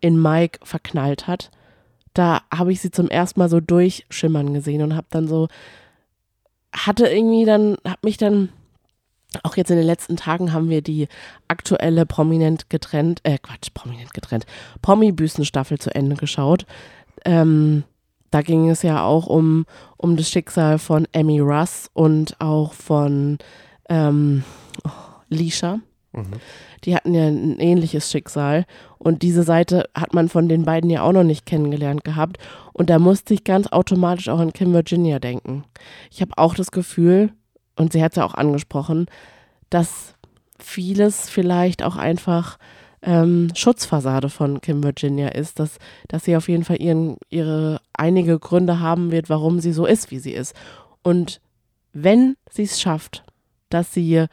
in 0.00 0.20
Mike 0.20 0.60
verknallt 0.62 1.26
hat. 1.26 1.50
Da 2.14 2.42
habe 2.52 2.72
ich 2.72 2.80
sie 2.80 2.90
zum 2.90 3.08
ersten 3.08 3.40
Mal 3.40 3.48
so 3.48 3.60
durchschimmern 3.60 4.54
gesehen 4.54 4.82
und 4.82 4.96
habe 4.96 5.06
dann 5.10 5.28
so, 5.28 5.48
hatte 6.72 7.06
irgendwie 7.06 7.44
dann, 7.44 7.76
habe 7.86 8.00
mich 8.02 8.16
dann, 8.16 8.50
auch 9.42 9.56
jetzt 9.56 9.70
in 9.70 9.76
den 9.76 9.86
letzten 9.86 10.16
Tagen 10.16 10.52
haben 10.52 10.70
wir 10.70 10.80
die 10.80 11.06
aktuelle 11.48 12.06
prominent 12.06 12.70
getrennt, 12.70 13.20
äh 13.24 13.38
Quatsch, 13.38 13.72
prominent 13.74 14.14
getrennt, 14.14 14.46
Promi-Büßenstaffel 14.80 15.78
zu 15.78 15.94
Ende 15.94 16.16
geschaut. 16.16 16.64
Ähm, 17.24 17.84
da 18.30 18.42
ging 18.42 18.68
es 18.68 18.82
ja 18.82 19.04
auch 19.04 19.26
um, 19.26 19.66
um 19.96 20.16
das 20.16 20.30
Schicksal 20.30 20.78
von 20.78 21.06
Emmy 21.12 21.40
Russ 21.40 21.90
und 21.94 22.40
auch 22.40 22.72
von 22.72 23.38
ähm, 23.88 24.44
oh, 24.84 24.90
Lisha. 25.28 25.80
Mhm. 26.12 26.26
Die 26.84 26.94
hatten 26.94 27.14
ja 27.14 27.26
ein 27.26 27.58
ähnliches 27.58 28.10
Schicksal. 28.10 28.64
Und 28.98 29.22
diese 29.22 29.42
Seite 29.42 29.88
hat 29.94 30.14
man 30.14 30.28
von 30.28 30.48
den 30.48 30.64
beiden 30.64 30.90
ja 30.90 31.02
auch 31.02 31.12
noch 31.12 31.24
nicht 31.24 31.46
kennengelernt 31.46 32.04
gehabt. 32.04 32.38
Und 32.72 32.90
da 32.90 32.98
musste 32.98 33.34
ich 33.34 33.44
ganz 33.44 33.68
automatisch 33.68 34.28
auch 34.28 34.40
an 34.40 34.52
Kim 34.52 34.72
Virginia 34.72 35.18
denken. 35.18 35.64
Ich 36.10 36.20
habe 36.20 36.32
auch 36.36 36.54
das 36.54 36.70
Gefühl, 36.70 37.32
und 37.76 37.92
sie 37.92 38.02
hat 38.02 38.12
es 38.12 38.16
ja 38.16 38.24
auch 38.24 38.34
angesprochen, 38.34 39.06
dass 39.70 40.14
vieles 40.58 41.28
vielleicht 41.30 41.82
auch 41.82 41.96
einfach 41.96 42.58
ähm, 43.02 43.50
Schutzfassade 43.54 44.28
von 44.28 44.60
Kim 44.60 44.82
Virginia 44.82 45.28
ist, 45.28 45.60
dass, 45.60 45.78
dass 46.08 46.24
sie 46.24 46.36
auf 46.36 46.48
jeden 46.48 46.64
Fall 46.64 46.80
ihren, 46.80 47.16
ihre 47.30 47.80
einige 47.92 48.38
Gründe 48.38 48.80
haben 48.80 49.12
wird, 49.12 49.30
warum 49.30 49.60
sie 49.60 49.72
so 49.72 49.86
ist, 49.86 50.10
wie 50.10 50.18
sie 50.18 50.32
ist. 50.32 50.54
Und 51.02 51.40
wenn 51.92 52.36
sie 52.50 52.64
es 52.64 52.80
schafft, 52.80 53.24
dass 53.70 53.92
sie 53.94 54.26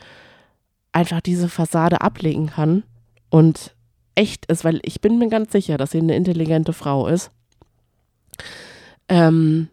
einfach 0.95 1.19
diese 1.19 1.49
Fassade 1.49 2.01
ablegen 2.01 2.47
kann 2.47 2.83
und 3.29 3.75
echt 4.15 4.45
ist, 4.45 4.63
weil 4.63 4.79
ich 4.83 5.01
bin 5.01 5.19
mir 5.19 5.27
ganz 5.27 5.51
sicher, 5.51 5.77
dass 5.77 5.91
sie 5.91 5.97
eine 5.99 6.15
intelligente 6.15 6.71
Frau 6.71 7.07
ist, 7.07 7.31
ähm, 9.09 9.67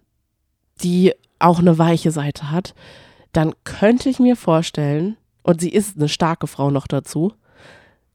die 0.82 1.12
auch 1.38 1.60
eine 1.60 1.78
weiche 1.78 2.10
Seite 2.10 2.50
hat, 2.50 2.74
dann 3.32 3.54
könnte 3.62 4.08
ich 4.08 4.18
mir 4.18 4.34
vorstellen, 4.34 5.16
und 5.44 5.60
sie 5.60 5.70
ist 5.70 5.96
eine 5.96 6.08
starke 6.08 6.48
Frau 6.48 6.70
noch 6.70 6.88
dazu, 6.88 7.32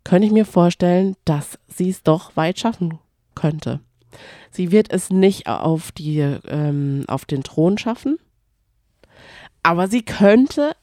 könnte 0.04 0.28
ich 0.28 0.34
mir 0.34 0.46
vorstellen, 0.46 1.16
dass 1.24 1.58
sie 1.68 1.90
es 1.90 2.04
doch 2.04 2.36
weit 2.36 2.60
schaffen 2.60 3.00
könnte. 3.36 3.80
Sie 4.52 4.72
wird 4.72 4.92
es 4.92 5.10
nicht 5.10 5.48
auf, 5.48 5.92
die, 5.94 6.20
ähm, 6.20 7.06
auf 7.08 7.26
den 7.26 7.44
Thron 7.44 7.78
schaffen, 7.78 8.18
aber 9.64 9.88
sie 9.88 10.04
könnte, 10.04 10.76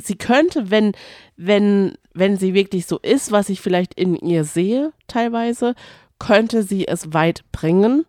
sie 0.00 0.16
könnte, 0.16 0.70
wenn, 0.70 0.92
wenn, 1.36 1.94
wenn 2.14 2.36
sie 2.36 2.54
wirklich 2.54 2.86
so 2.86 2.98
ist, 2.98 3.32
was 3.32 3.48
ich 3.48 3.60
vielleicht 3.60 3.94
in 3.94 4.16
ihr 4.16 4.44
sehe, 4.44 4.92
teilweise, 5.06 5.74
könnte 6.18 6.62
sie 6.62 6.86
es 6.86 7.12
weit 7.12 7.42
bringen, 7.52 8.04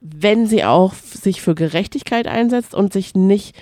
wenn 0.00 0.46
sie 0.46 0.64
auch 0.64 0.94
sich 0.94 1.42
für 1.42 1.54
Gerechtigkeit 1.54 2.26
einsetzt 2.26 2.74
und 2.74 2.92
sich 2.92 3.14
nicht 3.14 3.56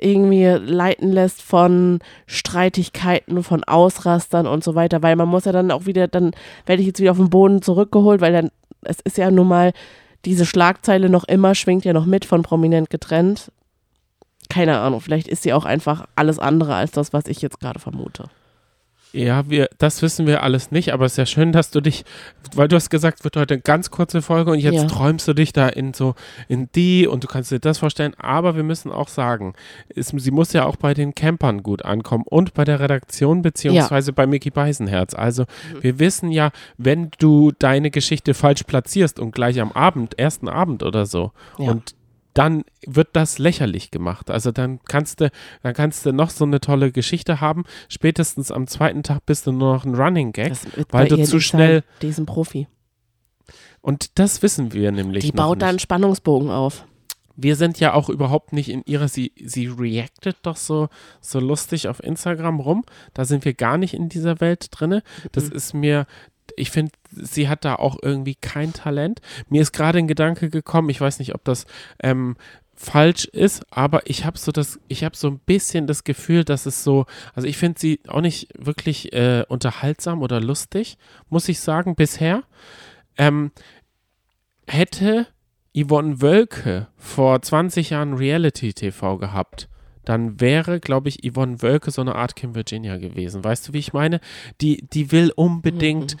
irgendwie 0.00 0.46
leiten 0.46 1.10
lässt 1.12 1.42
von 1.42 2.00
Streitigkeiten, 2.26 3.42
von 3.42 3.64
Ausrastern 3.64 4.46
und 4.46 4.64
so 4.64 4.74
weiter, 4.74 5.02
weil 5.02 5.16
man 5.16 5.28
muss 5.28 5.44
ja 5.44 5.52
dann 5.52 5.70
auch 5.70 5.86
wieder, 5.86 6.08
dann 6.08 6.32
werde 6.66 6.80
ich 6.80 6.86
jetzt 6.86 7.00
wieder 7.00 7.10
auf 7.10 7.18
den 7.18 7.30
Boden 7.30 7.60
zurückgeholt, 7.60 8.20
weil 8.20 8.32
dann, 8.32 8.50
es 8.82 9.00
ist 9.00 9.18
ja 9.18 9.30
nun 9.30 9.48
mal, 9.48 9.72
diese 10.24 10.46
Schlagzeile 10.46 11.08
noch 11.08 11.24
immer 11.24 11.54
schwingt 11.54 11.84
ja 11.84 11.92
noch 11.92 12.06
mit 12.06 12.24
von 12.24 12.42
prominent 12.42 12.90
getrennt. 12.90 13.50
Keine 14.50 14.78
Ahnung, 14.80 15.00
vielleicht 15.00 15.28
ist 15.28 15.42
sie 15.44 15.54
auch 15.54 15.64
einfach 15.64 16.04
alles 16.16 16.38
andere 16.38 16.74
als 16.74 16.90
das, 16.90 17.14
was 17.14 17.24
ich 17.26 17.40
jetzt 17.40 17.58
gerade 17.60 17.78
vermute. 17.80 18.24
Ja, 19.12 19.50
wir, 19.50 19.68
das 19.78 20.02
wissen 20.02 20.28
wir 20.28 20.44
alles 20.44 20.70
nicht, 20.70 20.92
aber 20.92 21.04
es 21.04 21.14
ist 21.14 21.16
ja 21.18 21.26
schön, 21.26 21.50
dass 21.50 21.72
du 21.72 21.80
dich, 21.80 22.04
weil 22.54 22.68
du 22.68 22.76
hast 22.76 22.90
gesagt, 22.90 23.24
wird 23.24 23.36
heute 23.36 23.54
eine 23.54 23.60
ganz 23.60 23.90
kurze 23.90 24.22
Folge 24.22 24.52
und 24.52 24.60
jetzt 24.60 24.82
Ja. 24.82 24.86
träumst 24.86 25.26
du 25.26 25.32
dich 25.32 25.52
da 25.52 25.66
in 25.68 25.94
so, 25.94 26.14
in 26.46 26.68
die 26.76 27.08
und 27.08 27.24
du 27.24 27.26
kannst 27.26 27.50
dir 27.50 27.58
das 27.58 27.78
vorstellen, 27.78 28.14
aber 28.18 28.54
wir 28.54 28.62
müssen 28.62 28.92
auch 28.92 29.08
sagen, 29.08 29.54
es, 29.92 30.08
sie 30.16 30.30
muss 30.30 30.52
ja 30.52 30.64
auch 30.64 30.76
bei 30.76 30.94
den 30.94 31.12
Campern 31.16 31.64
gut 31.64 31.84
ankommen 31.84 32.22
und 32.28 32.54
bei 32.54 32.64
der 32.64 32.78
Redaktion 32.78 33.42
beziehungsweise 33.42 34.12
bei 34.12 34.28
Mickey 34.28 34.50
Beisenherz. 34.50 35.14
Also 35.14 35.42
Mhm. 35.42 35.82
wir 35.82 35.98
wissen 35.98 36.30
ja, 36.30 36.50
wenn 36.78 37.10
du 37.18 37.50
deine 37.58 37.90
Geschichte 37.90 38.32
falsch 38.32 38.62
platzierst 38.62 39.18
und 39.18 39.32
gleich 39.32 39.60
am 39.60 39.72
Abend, 39.72 40.20
ersten 40.20 40.48
Abend 40.48 40.84
oder 40.84 41.04
so 41.06 41.32
Ja. 41.58 41.72
und 41.72 41.96
dann 42.34 42.62
wird 42.86 43.08
das 43.14 43.38
lächerlich 43.38 43.90
gemacht. 43.90 44.30
Also 44.30 44.52
dann 44.52 44.80
kannst 44.88 45.20
du, 45.20 45.30
dann 45.62 45.74
kannst 45.74 46.06
du 46.06 46.12
noch 46.12 46.30
so 46.30 46.44
eine 46.44 46.60
tolle 46.60 46.92
Geschichte 46.92 47.40
haben. 47.40 47.64
Spätestens 47.88 48.50
am 48.52 48.66
zweiten 48.66 49.02
Tag 49.02 49.26
bist 49.26 49.46
du 49.46 49.52
nur 49.52 49.74
noch 49.74 49.84
ein 49.84 49.94
Running 49.94 50.32
Gag. 50.32 50.52
Weil 50.90 51.08
du 51.08 51.22
zu 51.24 51.40
schnell- 51.40 51.80
Sein. 51.80 51.98
Die 52.02 52.08
ist 52.08 52.18
ein 52.18 52.26
Profi. 52.26 52.66
Und 53.80 54.18
das 54.18 54.42
wissen 54.42 54.72
wir 54.72 54.92
nämlich 54.92 55.24
Die 55.24 55.32
baut 55.32 55.62
da 55.62 55.68
einen. 55.68 55.78
Spannungsbogen 55.78 56.50
auf. 56.50 56.84
Wir 57.36 57.56
sind 57.56 57.80
ja 57.80 57.94
auch 57.94 58.10
überhaupt 58.10 58.52
nicht 58.52 58.68
in 58.68 58.82
ihrer, 58.84 59.08
sie, 59.08 59.32
sie 59.42 59.66
reactet 59.66 60.36
doch 60.42 60.56
so, 60.56 60.88
so 61.22 61.40
lustig 61.40 61.88
auf 61.88 62.02
Instagram 62.02 62.60
rum. 62.60 62.84
Da 63.14 63.24
sind 63.24 63.46
wir 63.46 63.54
gar 63.54 63.78
nicht 63.78 63.94
in 63.94 64.10
dieser 64.10 64.40
Welt 64.40 64.66
drinne. 64.70 65.02
Das 65.32 65.48
Mhm. 65.48 65.56
ist 65.56 65.72
mir, 65.74 66.06
ich 66.60 66.70
finde, 66.70 66.92
sie 67.10 67.48
hat 67.48 67.64
da 67.64 67.76
auch 67.76 67.98
irgendwie 68.02 68.34
kein 68.34 68.72
Talent. 68.72 69.20
Mir 69.48 69.62
ist 69.62 69.72
gerade 69.72 69.98
ein 69.98 70.08
Gedanke 70.08 70.50
gekommen, 70.50 70.90
ich 70.90 71.00
weiß 71.00 71.18
nicht, 71.18 71.34
ob 71.34 71.44
das 71.44 71.66
ähm, 72.02 72.36
falsch 72.74 73.26
ist, 73.26 73.62
aber 73.70 74.08
ich 74.08 74.24
habe 74.24 74.38
so 74.38 74.52
das, 74.52 74.80
ich 74.88 75.04
habe 75.04 75.16
so 75.16 75.28
ein 75.28 75.38
bisschen 75.38 75.86
das 75.86 76.04
Gefühl, 76.04 76.44
dass 76.44 76.64
es 76.64 76.82
so, 76.82 77.04
also 77.34 77.46
ich 77.46 77.58
finde 77.58 77.78
sie 77.78 78.00
auch 78.08 78.22
nicht 78.22 78.48
wirklich 78.56 79.12
äh, 79.12 79.44
unterhaltsam 79.48 80.22
oder 80.22 80.40
lustig, 80.40 80.96
muss 81.28 81.48
ich 81.48 81.60
sagen, 81.60 81.94
bisher. 81.94 82.44
Ähm, 83.18 83.50
hätte 84.66 85.26
Yvonne 85.76 86.22
Wölke 86.22 86.88
vor 86.96 87.42
20 87.42 87.90
Jahren 87.90 88.14
Reality-TV 88.14 89.18
gehabt, 89.18 89.68
dann 90.04 90.40
wäre, 90.40 90.80
glaube 90.80 91.10
ich, 91.10 91.20
Yvonne 91.22 91.60
Wölke 91.60 91.90
so 91.90 92.00
eine 92.00 92.14
Art 92.14 92.34
Kim 92.34 92.54
Virginia 92.54 92.96
gewesen. 92.96 93.44
Weißt 93.44 93.68
du, 93.68 93.72
wie 93.74 93.78
ich 93.78 93.92
meine? 93.92 94.20
Die, 94.60 94.88
die 94.88 95.12
will 95.12 95.32
unbedingt 95.36 96.14
Mhm. 96.14 96.20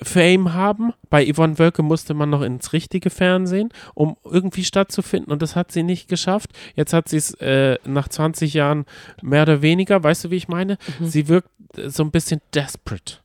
Fame 0.00 0.54
haben. 0.54 0.92
Bei 1.10 1.24
Yvonne 1.30 1.58
Wölke 1.58 1.82
musste 1.82 2.14
man 2.14 2.30
noch 2.30 2.42
ins 2.42 2.72
richtige 2.72 3.10
Fernsehen, 3.10 3.70
um 3.94 4.16
irgendwie 4.24 4.64
stattzufinden 4.64 5.32
und 5.32 5.42
das 5.42 5.54
hat 5.56 5.70
sie 5.72 5.82
nicht 5.82 6.08
geschafft. 6.08 6.50
Jetzt 6.74 6.92
hat 6.92 7.08
sie 7.08 7.18
es 7.18 7.34
äh, 7.34 7.78
nach 7.84 8.08
20 8.08 8.54
Jahren 8.54 8.86
mehr 9.20 9.42
oder 9.42 9.62
weniger, 9.62 10.02
weißt 10.02 10.24
du, 10.24 10.30
wie 10.30 10.36
ich 10.36 10.48
meine? 10.48 10.78
Mhm. 10.98 11.06
Sie 11.06 11.28
wirkt 11.28 11.48
äh, 11.76 11.90
so 11.90 12.02
ein 12.02 12.10
bisschen 12.10 12.40
desperate 12.54 13.16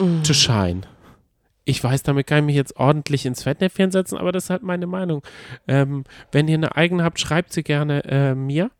Mhm. 0.00 0.22
to 0.24 0.32
shine. 0.32 0.80
Ich 1.64 1.82
weiß, 1.82 2.02
damit 2.02 2.26
kann 2.26 2.38
ich 2.40 2.44
mich 2.46 2.56
jetzt 2.56 2.76
ordentlich 2.76 3.24
ins 3.24 3.42
Fettnäpfchen 3.44 3.90
setzen, 3.92 4.16
aber 4.18 4.32
das 4.32 4.44
ist 4.44 4.50
halt 4.50 4.62
meine 4.62 4.86
Meinung. 4.86 5.22
Ähm, 5.68 6.04
wenn 6.32 6.48
ihr 6.48 6.56
eine 6.56 6.76
eigene 6.76 7.04
habt, 7.04 7.20
schreibt 7.20 7.52
sie 7.52 7.62
gerne 7.62 8.04
äh, 8.04 8.34
mir. 8.34 8.70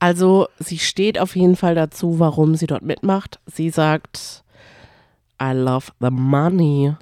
Also 0.00 0.48
sie 0.58 0.78
steht 0.78 1.18
auf 1.20 1.36
jeden 1.36 1.56
Fall 1.56 1.74
dazu, 1.74 2.18
warum 2.18 2.56
sie 2.56 2.66
dort 2.66 2.82
mitmacht. 2.82 3.38
Sie 3.46 3.70
sagt, 3.70 4.43
I 5.42 5.52
love 5.52 5.92
the 6.00 6.10
money. 6.10 6.94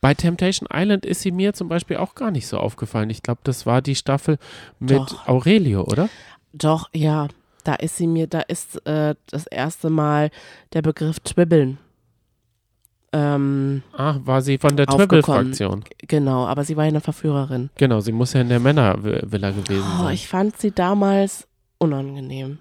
Bei 0.00 0.14
Temptation 0.14 0.68
Island 0.72 1.04
ist 1.06 1.22
sie 1.22 1.32
mir 1.32 1.52
zum 1.54 1.68
Beispiel 1.68 1.96
auch 1.96 2.14
gar 2.14 2.30
nicht 2.30 2.46
so 2.46 2.58
aufgefallen. 2.58 3.10
Ich 3.10 3.22
glaube, 3.22 3.40
das 3.44 3.66
war 3.66 3.82
die 3.82 3.94
Staffel 3.96 4.38
mit 4.78 4.98
Doch. 4.98 5.26
Aurelio, 5.26 5.82
oder? 5.84 6.08
Doch, 6.52 6.88
ja, 6.94 7.28
da 7.64 7.74
ist 7.74 7.96
sie 7.96 8.06
mir, 8.06 8.26
da 8.26 8.40
ist 8.40 8.86
äh, 8.86 9.14
das 9.30 9.46
erste 9.46 9.90
Mal 9.90 10.30
der 10.74 10.82
Begriff 10.82 11.18
Twibbeln. 11.20 11.78
Ähm, 13.12 13.82
Ah, 13.92 14.16
war 14.24 14.42
sie 14.42 14.58
von 14.58 14.76
der 14.76 14.88
Aufgekommen. 14.88 15.52
Twibbel-Fraktion. 15.52 15.84
genau, 16.06 16.46
aber 16.46 16.64
sie 16.64 16.76
war 16.76 16.84
ja 16.84 16.88
eine 16.88 17.00
Verführerin. 17.00 17.70
Genau, 17.76 18.00
sie 18.00 18.12
muss 18.12 18.32
ja 18.32 18.40
in 18.40 18.48
der 18.48 18.60
Männervilla 18.60 19.50
gewesen 19.52 19.84
Oh, 19.98 20.02
sein. 20.04 20.14
ich 20.14 20.28
fand 20.28 20.56
sie 20.58 20.72
damals 20.72 21.46
unangenehm. 21.78 22.58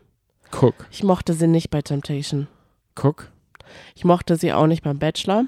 Guck, 0.51 0.73
Ich 0.91 1.03
mochte 1.03 1.33
sie 1.33 1.47
nicht 1.47 1.69
bei 1.69 1.81
Temptation. 1.81 2.47
guck. 2.95 3.29
Ich 3.95 4.05
mochte 4.05 4.35
sie 4.35 4.53
auch 4.53 4.67
nicht 4.67 4.83
beim 4.83 4.99
Bachelor. 4.99 5.45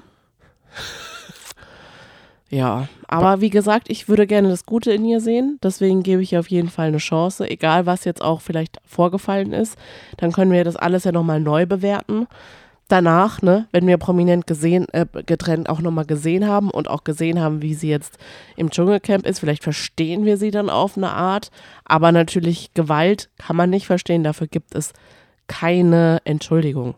Ja, 2.50 2.88
aber 3.06 3.42
wie 3.42 3.50
gesagt, 3.50 3.90
ich 3.90 4.08
würde 4.08 4.26
gerne 4.26 4.48
das 4.48 4.64
Gute 4.64 4.90
in 4.90 5.04
ihr 5.04 5.20
sehen. 5.20 5.58
Deswegen 5.62 6.02
gebe 6.02 6.22
ich 6.22 6.32
ihr 6.32 6.40
auf 6.40 6.48
jeden 6.48 6.70
Fall 6.70 6.88
eine 6.88 6.98
Chance. 6.98 7.48
Egal, 7.48 7.84
was 7.84 8.04
jetzt 8.04 8.22
auch 8.22 8.40
vielleicht 8.40 8.78
vorgefallen 8.86 9.52
ist. 9.52 9.76
Dann 10.16 10.32
können 10.32 10.52
wir 10.52 10.64
das 10.64 10.76
alles 10.76 11.04
ja 11.04 11.12
nochmal 11.12 11.40
neu 11.40 11.66
bewerten. 11.66 12.26
Danach, 12.88 13.42
ne, 13.42 13.68
wenn 13.70 13.86
wir 13.86 13.98
prominent 13.98 14.46
gesehen, 14.46 14.86
äh, 14.92 15.04
getrennt 15.26 15.68
auch 15.68 15.80
nochmal 15.80 16.06
gesehen 16.06 16.48
haben 16.48 16.70
und 16.70 16.88
auch 16.88 17.04
gesehen 17.04 17.38
haben, 17.38 17.60
wie 17.60 17.74
sie 17.74 17.90
jetzt 17.90 18.16
im 18.56 18.70
Dschungelcamp 18.70 19.26
ist, 19.26 19.40
vielleicht 19.40 19.62
verstehen 19.62 20.24
wir 20.24 20.38
sie 20.38 20.50
dann 20.50 20.70
auf 20.70 20.96
eine 20.96 21.10
Art. 21.10 21.50
Aber 21.84 22.12
natürlich, 22.12 22.72
Gewalt 22.72 23.28
kann 23.36 23.56
man 23.56 23.68
nicht 23.68 23.86
verstehen. 23.86 24.24
Dafür 24.24 24.46
gibt 24.46 24.74
es 24.74 24.94
keine 25.48 26.22
Entschuldigung. 26.24 26.94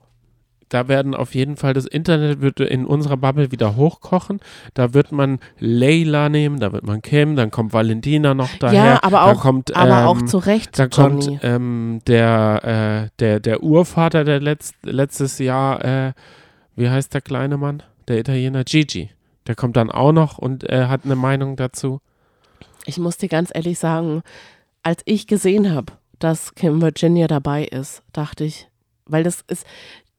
Da 0.70 0.86
werden 0.86 1.14
auf 1.16 1.34
jeden 1.34 1.56
Fall, 1.56 1.74
das 1.74 1.84
Internet 1.84 2.40
wird 2.40 2.60
in 2.60 2.86
unserer 2.86 3.16
Bubble 3.16 3.50
wieder 3.52 3.74
hochkochen. 3.76 4.40
Da 4.72 4.94
wird 4.94 5.10
man 5.12 5.40
Leila 5.58 6.28
nehmen, 6.28 6.60
da 6.60 6.72
wird 6.72 6.84
man 6.86 7.02
Kim, 7.02 7.34
dann 7.36 7.50
kommt 7.50 7.72
Valentina 7.72 8.34
noch 8.34 8.48
daher. 8.60 8.84
ja, 8.84 9.02
aber 9.02 9.18
dann 9.18 9.36
auch, 9.36 9.40
kommt, 9.42 9.74
aber 9.76 9.98
ähm, 10.02 10.06
auch 10.06 10.22
zu 10.22 10.38
Recht, 10.38 10.78
Da 10.78 10.84
Johnny. 10.86 11.26
kommt 11.26 11.40
ähm, 11.42 12.00
der, 12.06 13.08
äh, 13.10 13.10
der, 13.18 13.40
der 13.40 13.62
Urvater, 13.64 14.22
der 14.24 14.40
letzt, 14.40 14.76
letztes 14.82 15.38
Jahr, 15.40 15.84
äh, 15.84 16.12
wie 16.76 16.88
heißt 16.88 17.12
der 17.12 17.20
kleine 17.20 17.56
Mann? 17.56 17.82
Der 18.06 18.18
Italiener 18.18 18.62
Gigi. 18.64 19.10
Der 19.48 19.56
kommt 19.56 19.76
dann 19.76 19.90
auch 19.90 20.12
noch 20.12 20.38
und 20.38 20.68
äh, 20.70 20.86
hat 20.86 21.04
eine 21.04 21.16
Meinung 21.16 21.56
dazu. 21.56 22.00
Ich 22.86 22.96
muss 22.98 23.16
dir 23.16 23.28
ganz 23.28 23.50
ehrlich 23.52 23.78
sagen, 23.80 24.22
als 24.84 25.02
ich 25.04 25.26
gesehen 25.26 25.74
habe, 25.74 25.94
dass 26.20 26.54
Kim 26.54 26.80
Virginia 26.80 27.26
dabei 27.26 27.64
ist, 27.64 28.02
dachte 28.12 28.44
ich, 28.44 28.68
weil 29.06 29.24
das 29.24 29.40
ist, 29.48 29.66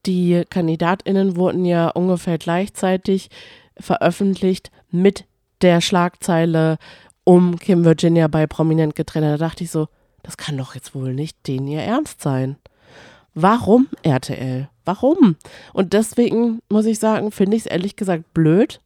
die 0.06 0.44
KandidatInnen 0.50 1.36
wurden 1.36 1.66
ja 1.66 1.90
ungefähr 1.90 2.38
gleichzeitig 2.38 3.30
veröffentlicht 3.78 4.72
mit 4.90 5.26
der 5.62 5.82
Schlagzeile 5.82 6.78
um 7.24 7.60
Kim 7.60 7.86
Virginia 7.86 8.28
bei 8.28 8.48
Prominent 8.48 8.96
getrennt. 8.96 9.26
Da 9.26 9.38
dachte 9.38 9.64
ich 9.64 9.72
so, 9.72 9.88
das 10.24 10.38
kann 10.38 10.58
doch 10.58 10.76
jetzt 10.76 10.96
wohl 10.96 11.14
nicht 11.14 11.48
denen 11.48 11.68
ihr 11.68 11.82
Ernst 11.82 12.22
sein. 12.22 12.58
Warum 13.34 13.88
RTL? 14.04 14.70
Warum? 14.86 15.36
Und 15.74 15.94
deswegen 15.94 16.60
muss 16.70 16.86
ich 16.86 17.00
sagen, 17.00 17.32
finde 17.32 17.56
ich 17.56 17.66
es 17.66 17.72
ehrlich 17.72 17.96
gesagt 17.96 18.34
blöd, 18.34 18.82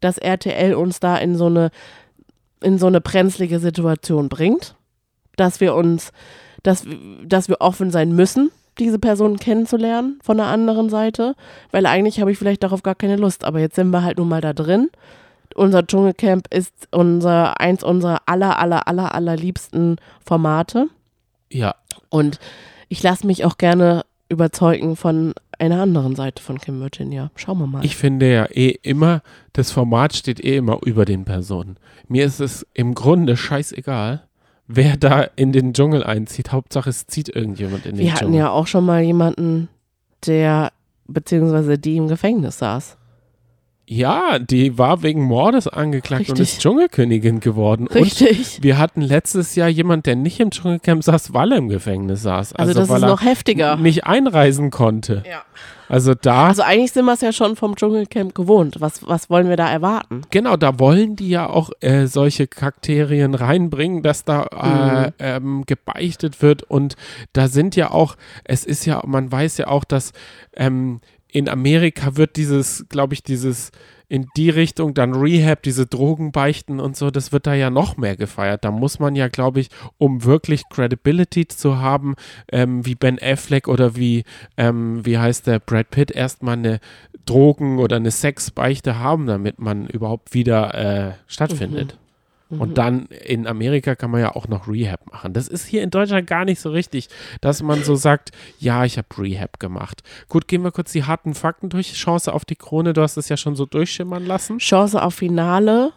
dass 0.00 0.18
RTL 0.18 0.74
uns 0.74 1.00
da 1.00 1.16
in 1.16 1.36
so 1.36 1.46
eine 1.46 1.70
in 2.62 2.78
so 2.78 2.86
eine 2.86 3.00
brenzlige 3.00 3.58
Situation 3.58 4.28
bringt, 4.28 4.74
dass 5.36 5.60
wir 5.60 5.74
uns, 5.74 6.12
dass, 6.62 6.84
dass 7.24 7.48
wir 7.48 7.60
offen 7.60 7.90
sein 7.90 8.14
müssen, 8.14 8.50
diese 8.78 8.98
Person 8.98 9.38
kennenzulernen 9.38 10.18
von 10.22 10.36
der 10.36 10.46
anderen 10.46 10.88
Seite, 10.88 11.34
weil 11.70 11.86
eigentlich 11.86 12.20
habe 12.20 12.32
ich 12.32 12.38
vielleicht 12.38 12.62
darauf 12.62 12.82
gar 12.82 12.94
keine 12.94 13.16
Lust, 13.16 13.44
aber 13.44 13.60
jetzt 13.60 13.76
sind 13.76 13.90
wir 13.90 14.02
halt 14.02 14.18
nun 14.18 14.28
mal 14.28 14.40
da 14.40 14.52
drin. 14.52 14.88
Unser 15.54 15.86
Dschungelcamp 15.86 16.46
ist 16.54 16.72
unser, 16.90 17.60
eins 17.60 17.82
unserer 17.82 18.22
aller, 18.26 18.58
aller, 18.58 18.86
aller, 18.86 19.14
allerliebsten 19.14 19.96
Formate 20.24 20.86
Ja, 21.50 21.74
und 22.08 22.38
ich 22.88 23.02
lasse 23.02 23.26
mich 23.26 23.44
auch 23.44 23.58
gerne 23.58 24.04
überzeugen 24.28 24.96
von 24.96 25.34
einer 25.58 25.82
anderen 25.82 26.16
Seite 26.16 26.42
von 26.42 26.58
Kim 26.58 26.80
Virginia. 26.80 27.30
Schauen 27.34 27.58
wir 27.58 27.66
mal. 27.66 27.84
ich 27.84 27.96
finde 27.96 28.32
ja 28.32 28.44
eh 28.46 28.78
immer, 28.82 29.22
das 29.52 29.70
Format 29.70 30.14
steht 30.14 30.42
eh 30.42 30.56
immer 30.56 30.78
über 30.84 31.04
den 31.04 31.24
Personen. 31.24 31.76
Mir 32.08 32.24
ist 32.24 32.40
es 32.40 32.66
im 32.72 32.94
Grunde 32.94 33.36
scheißegal, 33.36 34.22
wer 34.72 34.96
da 34.96 35.22
in 35.36 35.52
den 35.52 35.72
Dschungel 35.72 36.04
einzieht. 36.04 36.52
Hauptsache, 36.52 36.88
es 36.90 37.06
zieht 37.06 37.28
irgendjemand 37.28 37.86
in 37.86 37.96
den 37.96 38.04
Wir 38.04 38.12
hatten 38.12 38.26
Dschungel. 38.26 38.38
ja 38.38 38.50
auch 38.50 38.66
schon 38.66 38.86
mal 38.86 39.02
jemanden, 39.02 39.68
der 40.26 40.72
beziehungsweise 41.06 41.78
die 41.78 41.96
im 41.96 42.08
Gefängnis 42.08 42.58
saß. 42.58 42.96
Ja, 43.92 44.38
die 44.38 44.78
war 44.78 45.02
wegen 45.02 45.24
Mordes 45.24 45.66
angeklagt 45.66 46.28
und 46.30 46.38
Richtig. 46.38 46.54
ist 46.54 46.62
Dschungelkönigin 46.62 47.40
geworden. 47.40 47.88
Und 47.88 47.96
Richtig. 47.96 48.62
wir 48.62 48.78
hatten 48.78 49.00
letztes 49.00 49.56
Jahr 49.56 49.68
jemand, 49.68 50.06
der 50.06 50.14
nicht 50.14 50.38
im 50.38 50.52
Dschungelcamp 50.52 51.02
saß, 51.02 51.34
weil 51.34 51.50
er 51.50 51.58
im 51.58 51.68
Gefängnis 51.68 52.22
saß. 52.22 52.52
Also, 52.52 52.72
das 52.72 52.88
weil 52.88 52.98
ist 52.98 53.02
er 53.02 53.08
noch 53.08 53.22
heftiger. 53.24 53.76
nicht 53.76 54.04
einreisen 54.06 54.70
konnte. 54.70 55.24
Ja. 55.28 55.42
Also 55.88 56.14
da, 56.14 56.46
Also 56.46 56.62
eigentlich 56.62 56.92
sind 56.92 57.04
wir 57.04 57.14
es 57.14 57.20
ja 57.20 57.32
schon 57.32 57.56
vom 57.56 57.74
Dschungelcamp 57.74 58.32
gewohnt. 58.32 58.76
Was, 58.78 59.08
was 59.08 59.28
wollen 59.28 59.48
wir 59.48 59.56
da 59.56 59.68
erwarten? 59.68 60.22
genau, 60.30 60.56
da 60.56 60.78
wollen 60.78 61.16
die 61.16 61.30
ja 61.30 61.48
auch 61.48 61.70
äh, 61.80 62.06
solche 62.06 62.46
Kakterien 62.46 63.34
reinbringen, 63.34 64.04
dass 64.04 64.24
da 64.24 64.44
äh, 64.44 65.06
Mhm. 65.08 65.12
ähm, 65.18 65.64
gebeichtet 65.66 66.42
wird. 66.42 66.62
Und 66.62 66.94
da 67.32 67.48
sind 67.48 67.74
ja 67.74 67.90
auch, 67.90 68.14
es 68.44 68.64
ist 68.64 68.84
ja, 68.86 69.02
man 69.04 69.32
weiß 69.32 69.58
ja 69.58 69.66
auch, 69.66 69.82
dass 69.82 70.12
ähm, 70.54 71.00
in 71.32 71.48
Amerika 71.48 72.16
wird 72.16 72.36
dieses, 72.36 72.86
glaube 72.88 73.14
ich, 73.14 73.22
dieses 73.22 73.70
in 74.10 74.26
die 74.36 74.50
Richtung 74.50 74.92
dann 74.92 75.14
Rehab, 75.14 75.62
diese 75.62 75.86
Drogenbeichten 75.86 76.80
und 76.80 76.96
so, 76.96 77.12
das 77.12 77.30
wird 77.30 77.46
da 77.46 77.54
ja 77.54 77.70
noch 77.70 77.96
mehr 77.96 78.16
gefeiert. 78.16 78.64
Da 78.64 78.72
muss 78.72 78.98
man 78.98 79.14
ja, 79.14 79.28
glaube 79.28 79.60
ich, 79.60 79.68
um 79.98 80.24
wirklich 80.24 80.64
Credibility 80.68 81.46
zu 81.46 81.78
haben, 81.78 82.16
ähm, 82.50 82.84
wie 82.84 82.96
Ben 82.96 83.20
Affleck 83.22 83.68
oder 83.68 83.94
wie, 83.94 84.24
ähm, 84.56 85.06
wie 85.06 85.16
heißt 85.16 85.46
der 85.46 85.60
Brad 85.60 85.90
Pitt, 85.90 86.10
erstmal 86.10 86.56
eine 86.56 86.80
Drogen- 87.24 87.78
oder 87.78 87.96
eine 87.96 88.10
Sexbeichte 88.10 88.98
haben, 88.98 89.26
damit 89.26 89.60
man 89.60 89.86
überhaupt 89.86 90.34
wieder 90.34 90.74
äh, 90.74 91.12
stattfindet. 91.28 91.99
Und 92.58 92.78
dann 92.78 93.06
in 93.06 93.46
Amerika 93.46 93.94
kann 93.94 94.10
man 94.10 94.20
ja 94.20 94.34
auch 94.34 94.48
noch 94.48 94.66
Rehab 94.66 95.06
machen. 95.12 95.32
Das 95.32 95.46
ist 95.46 95.66
hier 95.66 95.82
in 95.82 95.90
Deutschland 95.90 96.26
gar 96.26 96.44
nicht 96.44 96.60
so 96.60 96.70
richtig, 96.70 97.08
dass 97.40 97.62
man 97.62 97.84
so 97.84 97.94
sagt, 97.94 98.32
ja, 98.58 98.84
ich 98.84 98.98
habe 98.98 99.06
Rehab 99.18 99.60
gemacht. 99.60 100.02
Gut, 100.28 100.48
gehen 100.48 100.64
wir 100.64 100.72
kurz 100.72 100.90
die 100.90 101.04
harten 101.04 101.34
Fakten 101.34 101.68
durch. 101.68 101.92
Chance 101.92 102.32
auf 102.32 102.44
die 102.44 102.56
Krone, 102.56 102.92
du 102.92 103.02
hast 103.02 103.16
es 103.16 103.28
ja 103.28 103.36
schon 103.36 103.54
so 103.54 103.66
durchschimmern 103.66 104.26
lassen. 104.26 104.58
Chance 104.58 105.00
auf 105.00 105.14
Finale 105.14 105.92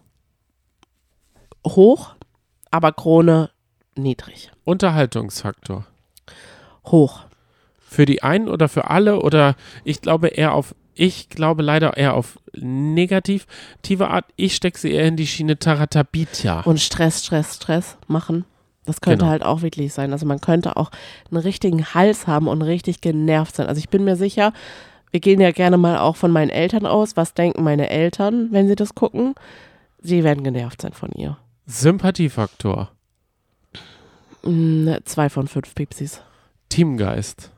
hoch, 1.66 2.16
aber 2.70 2.92
Krone 2.92 3.50
niedrig. 3.96 4.52
Unterhaltungsfaktor. 4.63 5.86
Hoch. 6.86 7.22
Für 7.80 8.06
die 8.06 8.24
einen 8.24 8.48
oder 8.48 8.70
für 8.70 8.89
alle 8.89 9.22
oder 9.22 9.56
ich 9.84 10.02
glaube 10.02 10.28
eher 10.28 10.54
auf, 10.54 10.76
ich 10.96 11.30
glaube 11.30 11.62
leider 11.64 11.98
eher 11.98 12.14
auf 12.14 12.38
negative 12.56 13.46
Art. 14.08 14.26
Ich 14.36 14.56
stecke 14.56 14.80
sie 14.80 14.92
eher 14.92 15.08
in 15.08 15.16
die 15.18 15.28
Schiene 15.28 15.58
Taratabitya. 15.58 16.62
Und 16.62 16.80
Stress, 16.80 17.24
Stress, 17.26 17.56
Stress 17.56 17.98
machen. 18.08 18.46
Das 18.86 19.00
könnte 19.02 19.20
Genau. 19.20 19.32
halt 19.32 19.44
auch 19.44 19.62
wirklich 19.62 19.94
sein. 19.94 20.12
Also 20.12 20.26
man 20.26 20.42
könnte 20.42 20.76
auch 20.78 20.92
einen 21.32 21.40
richtigen 21.42 21.94
Hals 21.94 22.28
haben 22.28 22.48
und 22.48 22.62
richtig 22.62 23.02
genervt 23.02 23.56
sein. 23.56 23.68
Also 23.68 23.80
ich 23.80 23.90
bin 23.90 24.04
mir 24.04 24.16
sicher, 24.18 24.52
wir 25.12 25.20
gehen 25.20 25.40
ja 25.40 25.52
gerne 25.52 25.78
mal 25.78 26.00
auch 26.00 26.16
von 26.16 26.32
meinen 26.32 26.50
Eltern 26.50 26.86
aus. 26.86 27.16
Was 27.16 27.34
denken 27.34 27.64
meine 27.64 27.90
Eltern, 27.90 28.50
wenn 28.52 28.68
sie 28.68 28.76
das 28.76 28.94
gucken? 28.96 29.36
Sie 30.02 30.24
werden 30.24 30.44
genervt 30.44 30.82
sein 30.82 30.92
von 30.94 31.12
ihr. 31.14 31.38
Sympathiefaktor. 31.66 32.92
Mm, 34.44 34.90
zwei 35.06 35.30
von 35.30 35.48
fünf 35.48 35.74
Pipsis. 35.76 36.22
Teamgeist. 36.68 37.52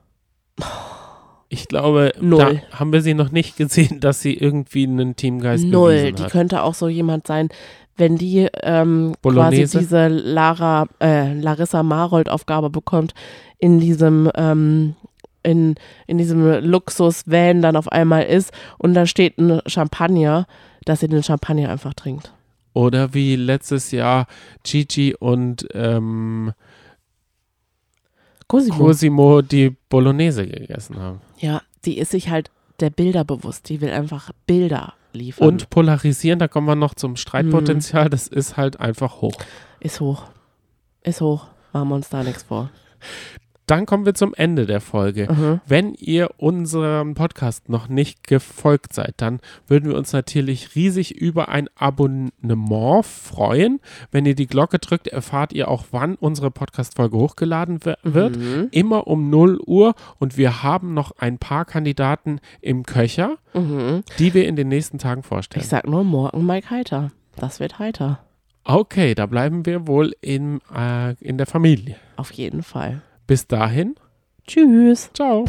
Ich 1.50 1.68
glaube, 1.68 2.12
Null. 2.20 2.62
da 2.72 2.80
haben 2.80 2.92
wir 2.92 3.02
sie 3.02 3.14
noch 3.14 3.32
nicht 3.32 3.58
gesehen, 3.58 4.00
dass 4.02 4.22
sie 4.22 4.34
irgendwie 4.34 4.84
einen 4.84 5.16
Teamgeist 5.16 5.66
Null. 5.66 6.12
Die 6.14 6.24
hat. 6.24 6.32
könnte 6.32 6.64
auch 6.64 6.74
so 6.74 6.88
jemand 6.88 7.28
sein, 7.28 7.50
wenn 7.98 8.18
die 8.18 8.48
ähm, 8.62 9.16
quasi 9.22 9.80
diese 9.80 10.08
Lara, 10.08 10.88
äh, 11.00 11.34
Larissa 11.34 11.82
Marold-Aufgabe 11.82 12.70
bekommt, 12.70 13.14
in 13.58 13.80
diesem 13.80 14.30
ähm, 14.36 14.96
in, 15.44 15.76
in 16.08 16.18
diesem 16.18 16.44
Luxus-Van 16.64 17.62
dann 17.62 17.76
auf 17.76 17.88
einmal 17.92 18.24
ist 18.24 18.52
und 18.80 18.96
da 18.96 19.06
steht 19.06 19.38
ein 19.38 19.62
Champagner, 19.68 20.48
dass 20.86 21.02
sie 21.02 21.08
den 21.08 21.24
Champagner 21.24 21.70
einfach 21.70 21.94
trinkt. 21.94 22.34
Oder 22.74 23.14
wie 23.14 23.36
letztes 23.36 23.92
Jahr 23.92 24.28
Gigi 24.64 25.16
und 25.18 25.68
ähm, 25.74 26.52
Cosimo. 28.48 28.78
Cosimo 28.78 29.42
die 29.42 29.76
Bolognese 29.90 30.48
gegessen 30.48 30.98
haben. 31.00 31.22
Ja, 31.38 31.62
die 31.86 31.98
ist 31.98 32.12
sich 32.12 32.30
halt 32.30 32.52
der 32.80 32.90
Bilder 32.90 33.24
bewusst. 33.24 33.70
Die 33.70 33.82
will 33.82 33.90
einfach 33.90 34.32
Bilder 34.46 34.94
liefern. 35.14 35.48
Und 35.48 35.70
polarisieren, 35.70 36.40
da 36.40 36.48
kommen 36.48 36.68
wir 36.68 36.76
noch 36.76 36.94
zum 36.94 37.16
Streitpotenzial, 37.16 38.10
das 38.10 38.28
ist 38.28 38.58
halt 38.58 38.80
einfach 38.80 39.22
hoch. 39.22 39.38
Ist 39.80 40.00
hoch. 40.00 40.24
Ist 41.04 41.22
hoch. 41.22 41.48
Machen 41.74 41.90
wir 41.90 41.96
uns 41.96 42.10
da 42.10 42.24
nichts 42.24 42.44
vor. 42.44 42.70
Dann 43.68 43.86
kommen 43.86 44.06
wir 44.06 44.14
zum 44.14 44.34
Ende 44.36 44.66
der 44.66 44.80
Folge. 44.82 45.28
Mhm. 45.32 45.62
Wenn 45.66 45.94
ihr 45.96 46.30
unserem 46.38 47.16
Podcast 47.16 47.68
noch 47.70 47.88
nicht 47.90 48.28
gefolgt 48.28 48.94
seid, 48.94 49.16
dann 49.18 49.40
würden 49.68 49.90
wir 49.90 49.98
uns 49.98 50.14
natürlich 50.14 50.76
riesig 50.76 51.16
über 51.16 51.50
ein 51.50 51.68
Abonnement 51.76 53.06
freuen. 53.06 53.80
Wenn 54.12 54.26
ihr 54.26 54.36
die 54.36 54.48
Glocke 54.48 54.80
drückt, 54.80 55.08
erfahrt 55.08 55.54
ihr 55.54 55.68
auch, 55.68 55.86
wann 55.92 56.16
unsere 56.16 56.52
Podcast-Folge 56.52 57.18
hochgeladen 57.18 57.84
wi- 57.86 57.96
wird. 58.04 58.38
Mhm. 58.38 58.68
Immer 58.72 59.08
um 59.08 59.30
0 59.30 59.60
Uhr. 59.66 59.96
Und 60.20 60.38
wir 60.38 60.64
haben 60.64 60.94
noch 60.94 61.12
ein 61.18 61.38
paar 61.38 61.66
Kandidaten 61.66 62.40
im 62.62 62.84
Köcher, 62.84 63.38
Mhm. 63.54 64.04
die 64.20 64.34
wir 64.34 64.48
in 64.48 64.56
den 64.56 64.68
nächsten 64.68 64.98
Tagen 65.00 65.24
vorstellen. 65.24 65.62
Ich 65.64 65.70
sag 65.70 65.88
nur 65.88 66.04
morgen 66.04 66.46
Mike 66.46 66.70
Heiter. 66.70 67.12
Das 67.36 67.60
wird 67.60 67.80
heiter. 67.80 68.20
Okay, 68.64 69.14
da 69.16 69.26
bleiben 69.26 69.66
wir 69.66 69.88
wohl 69.88 70.14
in, 70.22 70.60
äh, 70.76 71.14
in 71.16 71.38
der 71.38 71.46
Familie. 71.46 71.96
Auf 72.16 72.32
jeden 72.32 72.64
Fall. 72.64 73.02
Bis 73.28 73.48
dahin, 73.48 73.96
Tschüss. 74.48 75.10
ciao. 75.14 75.46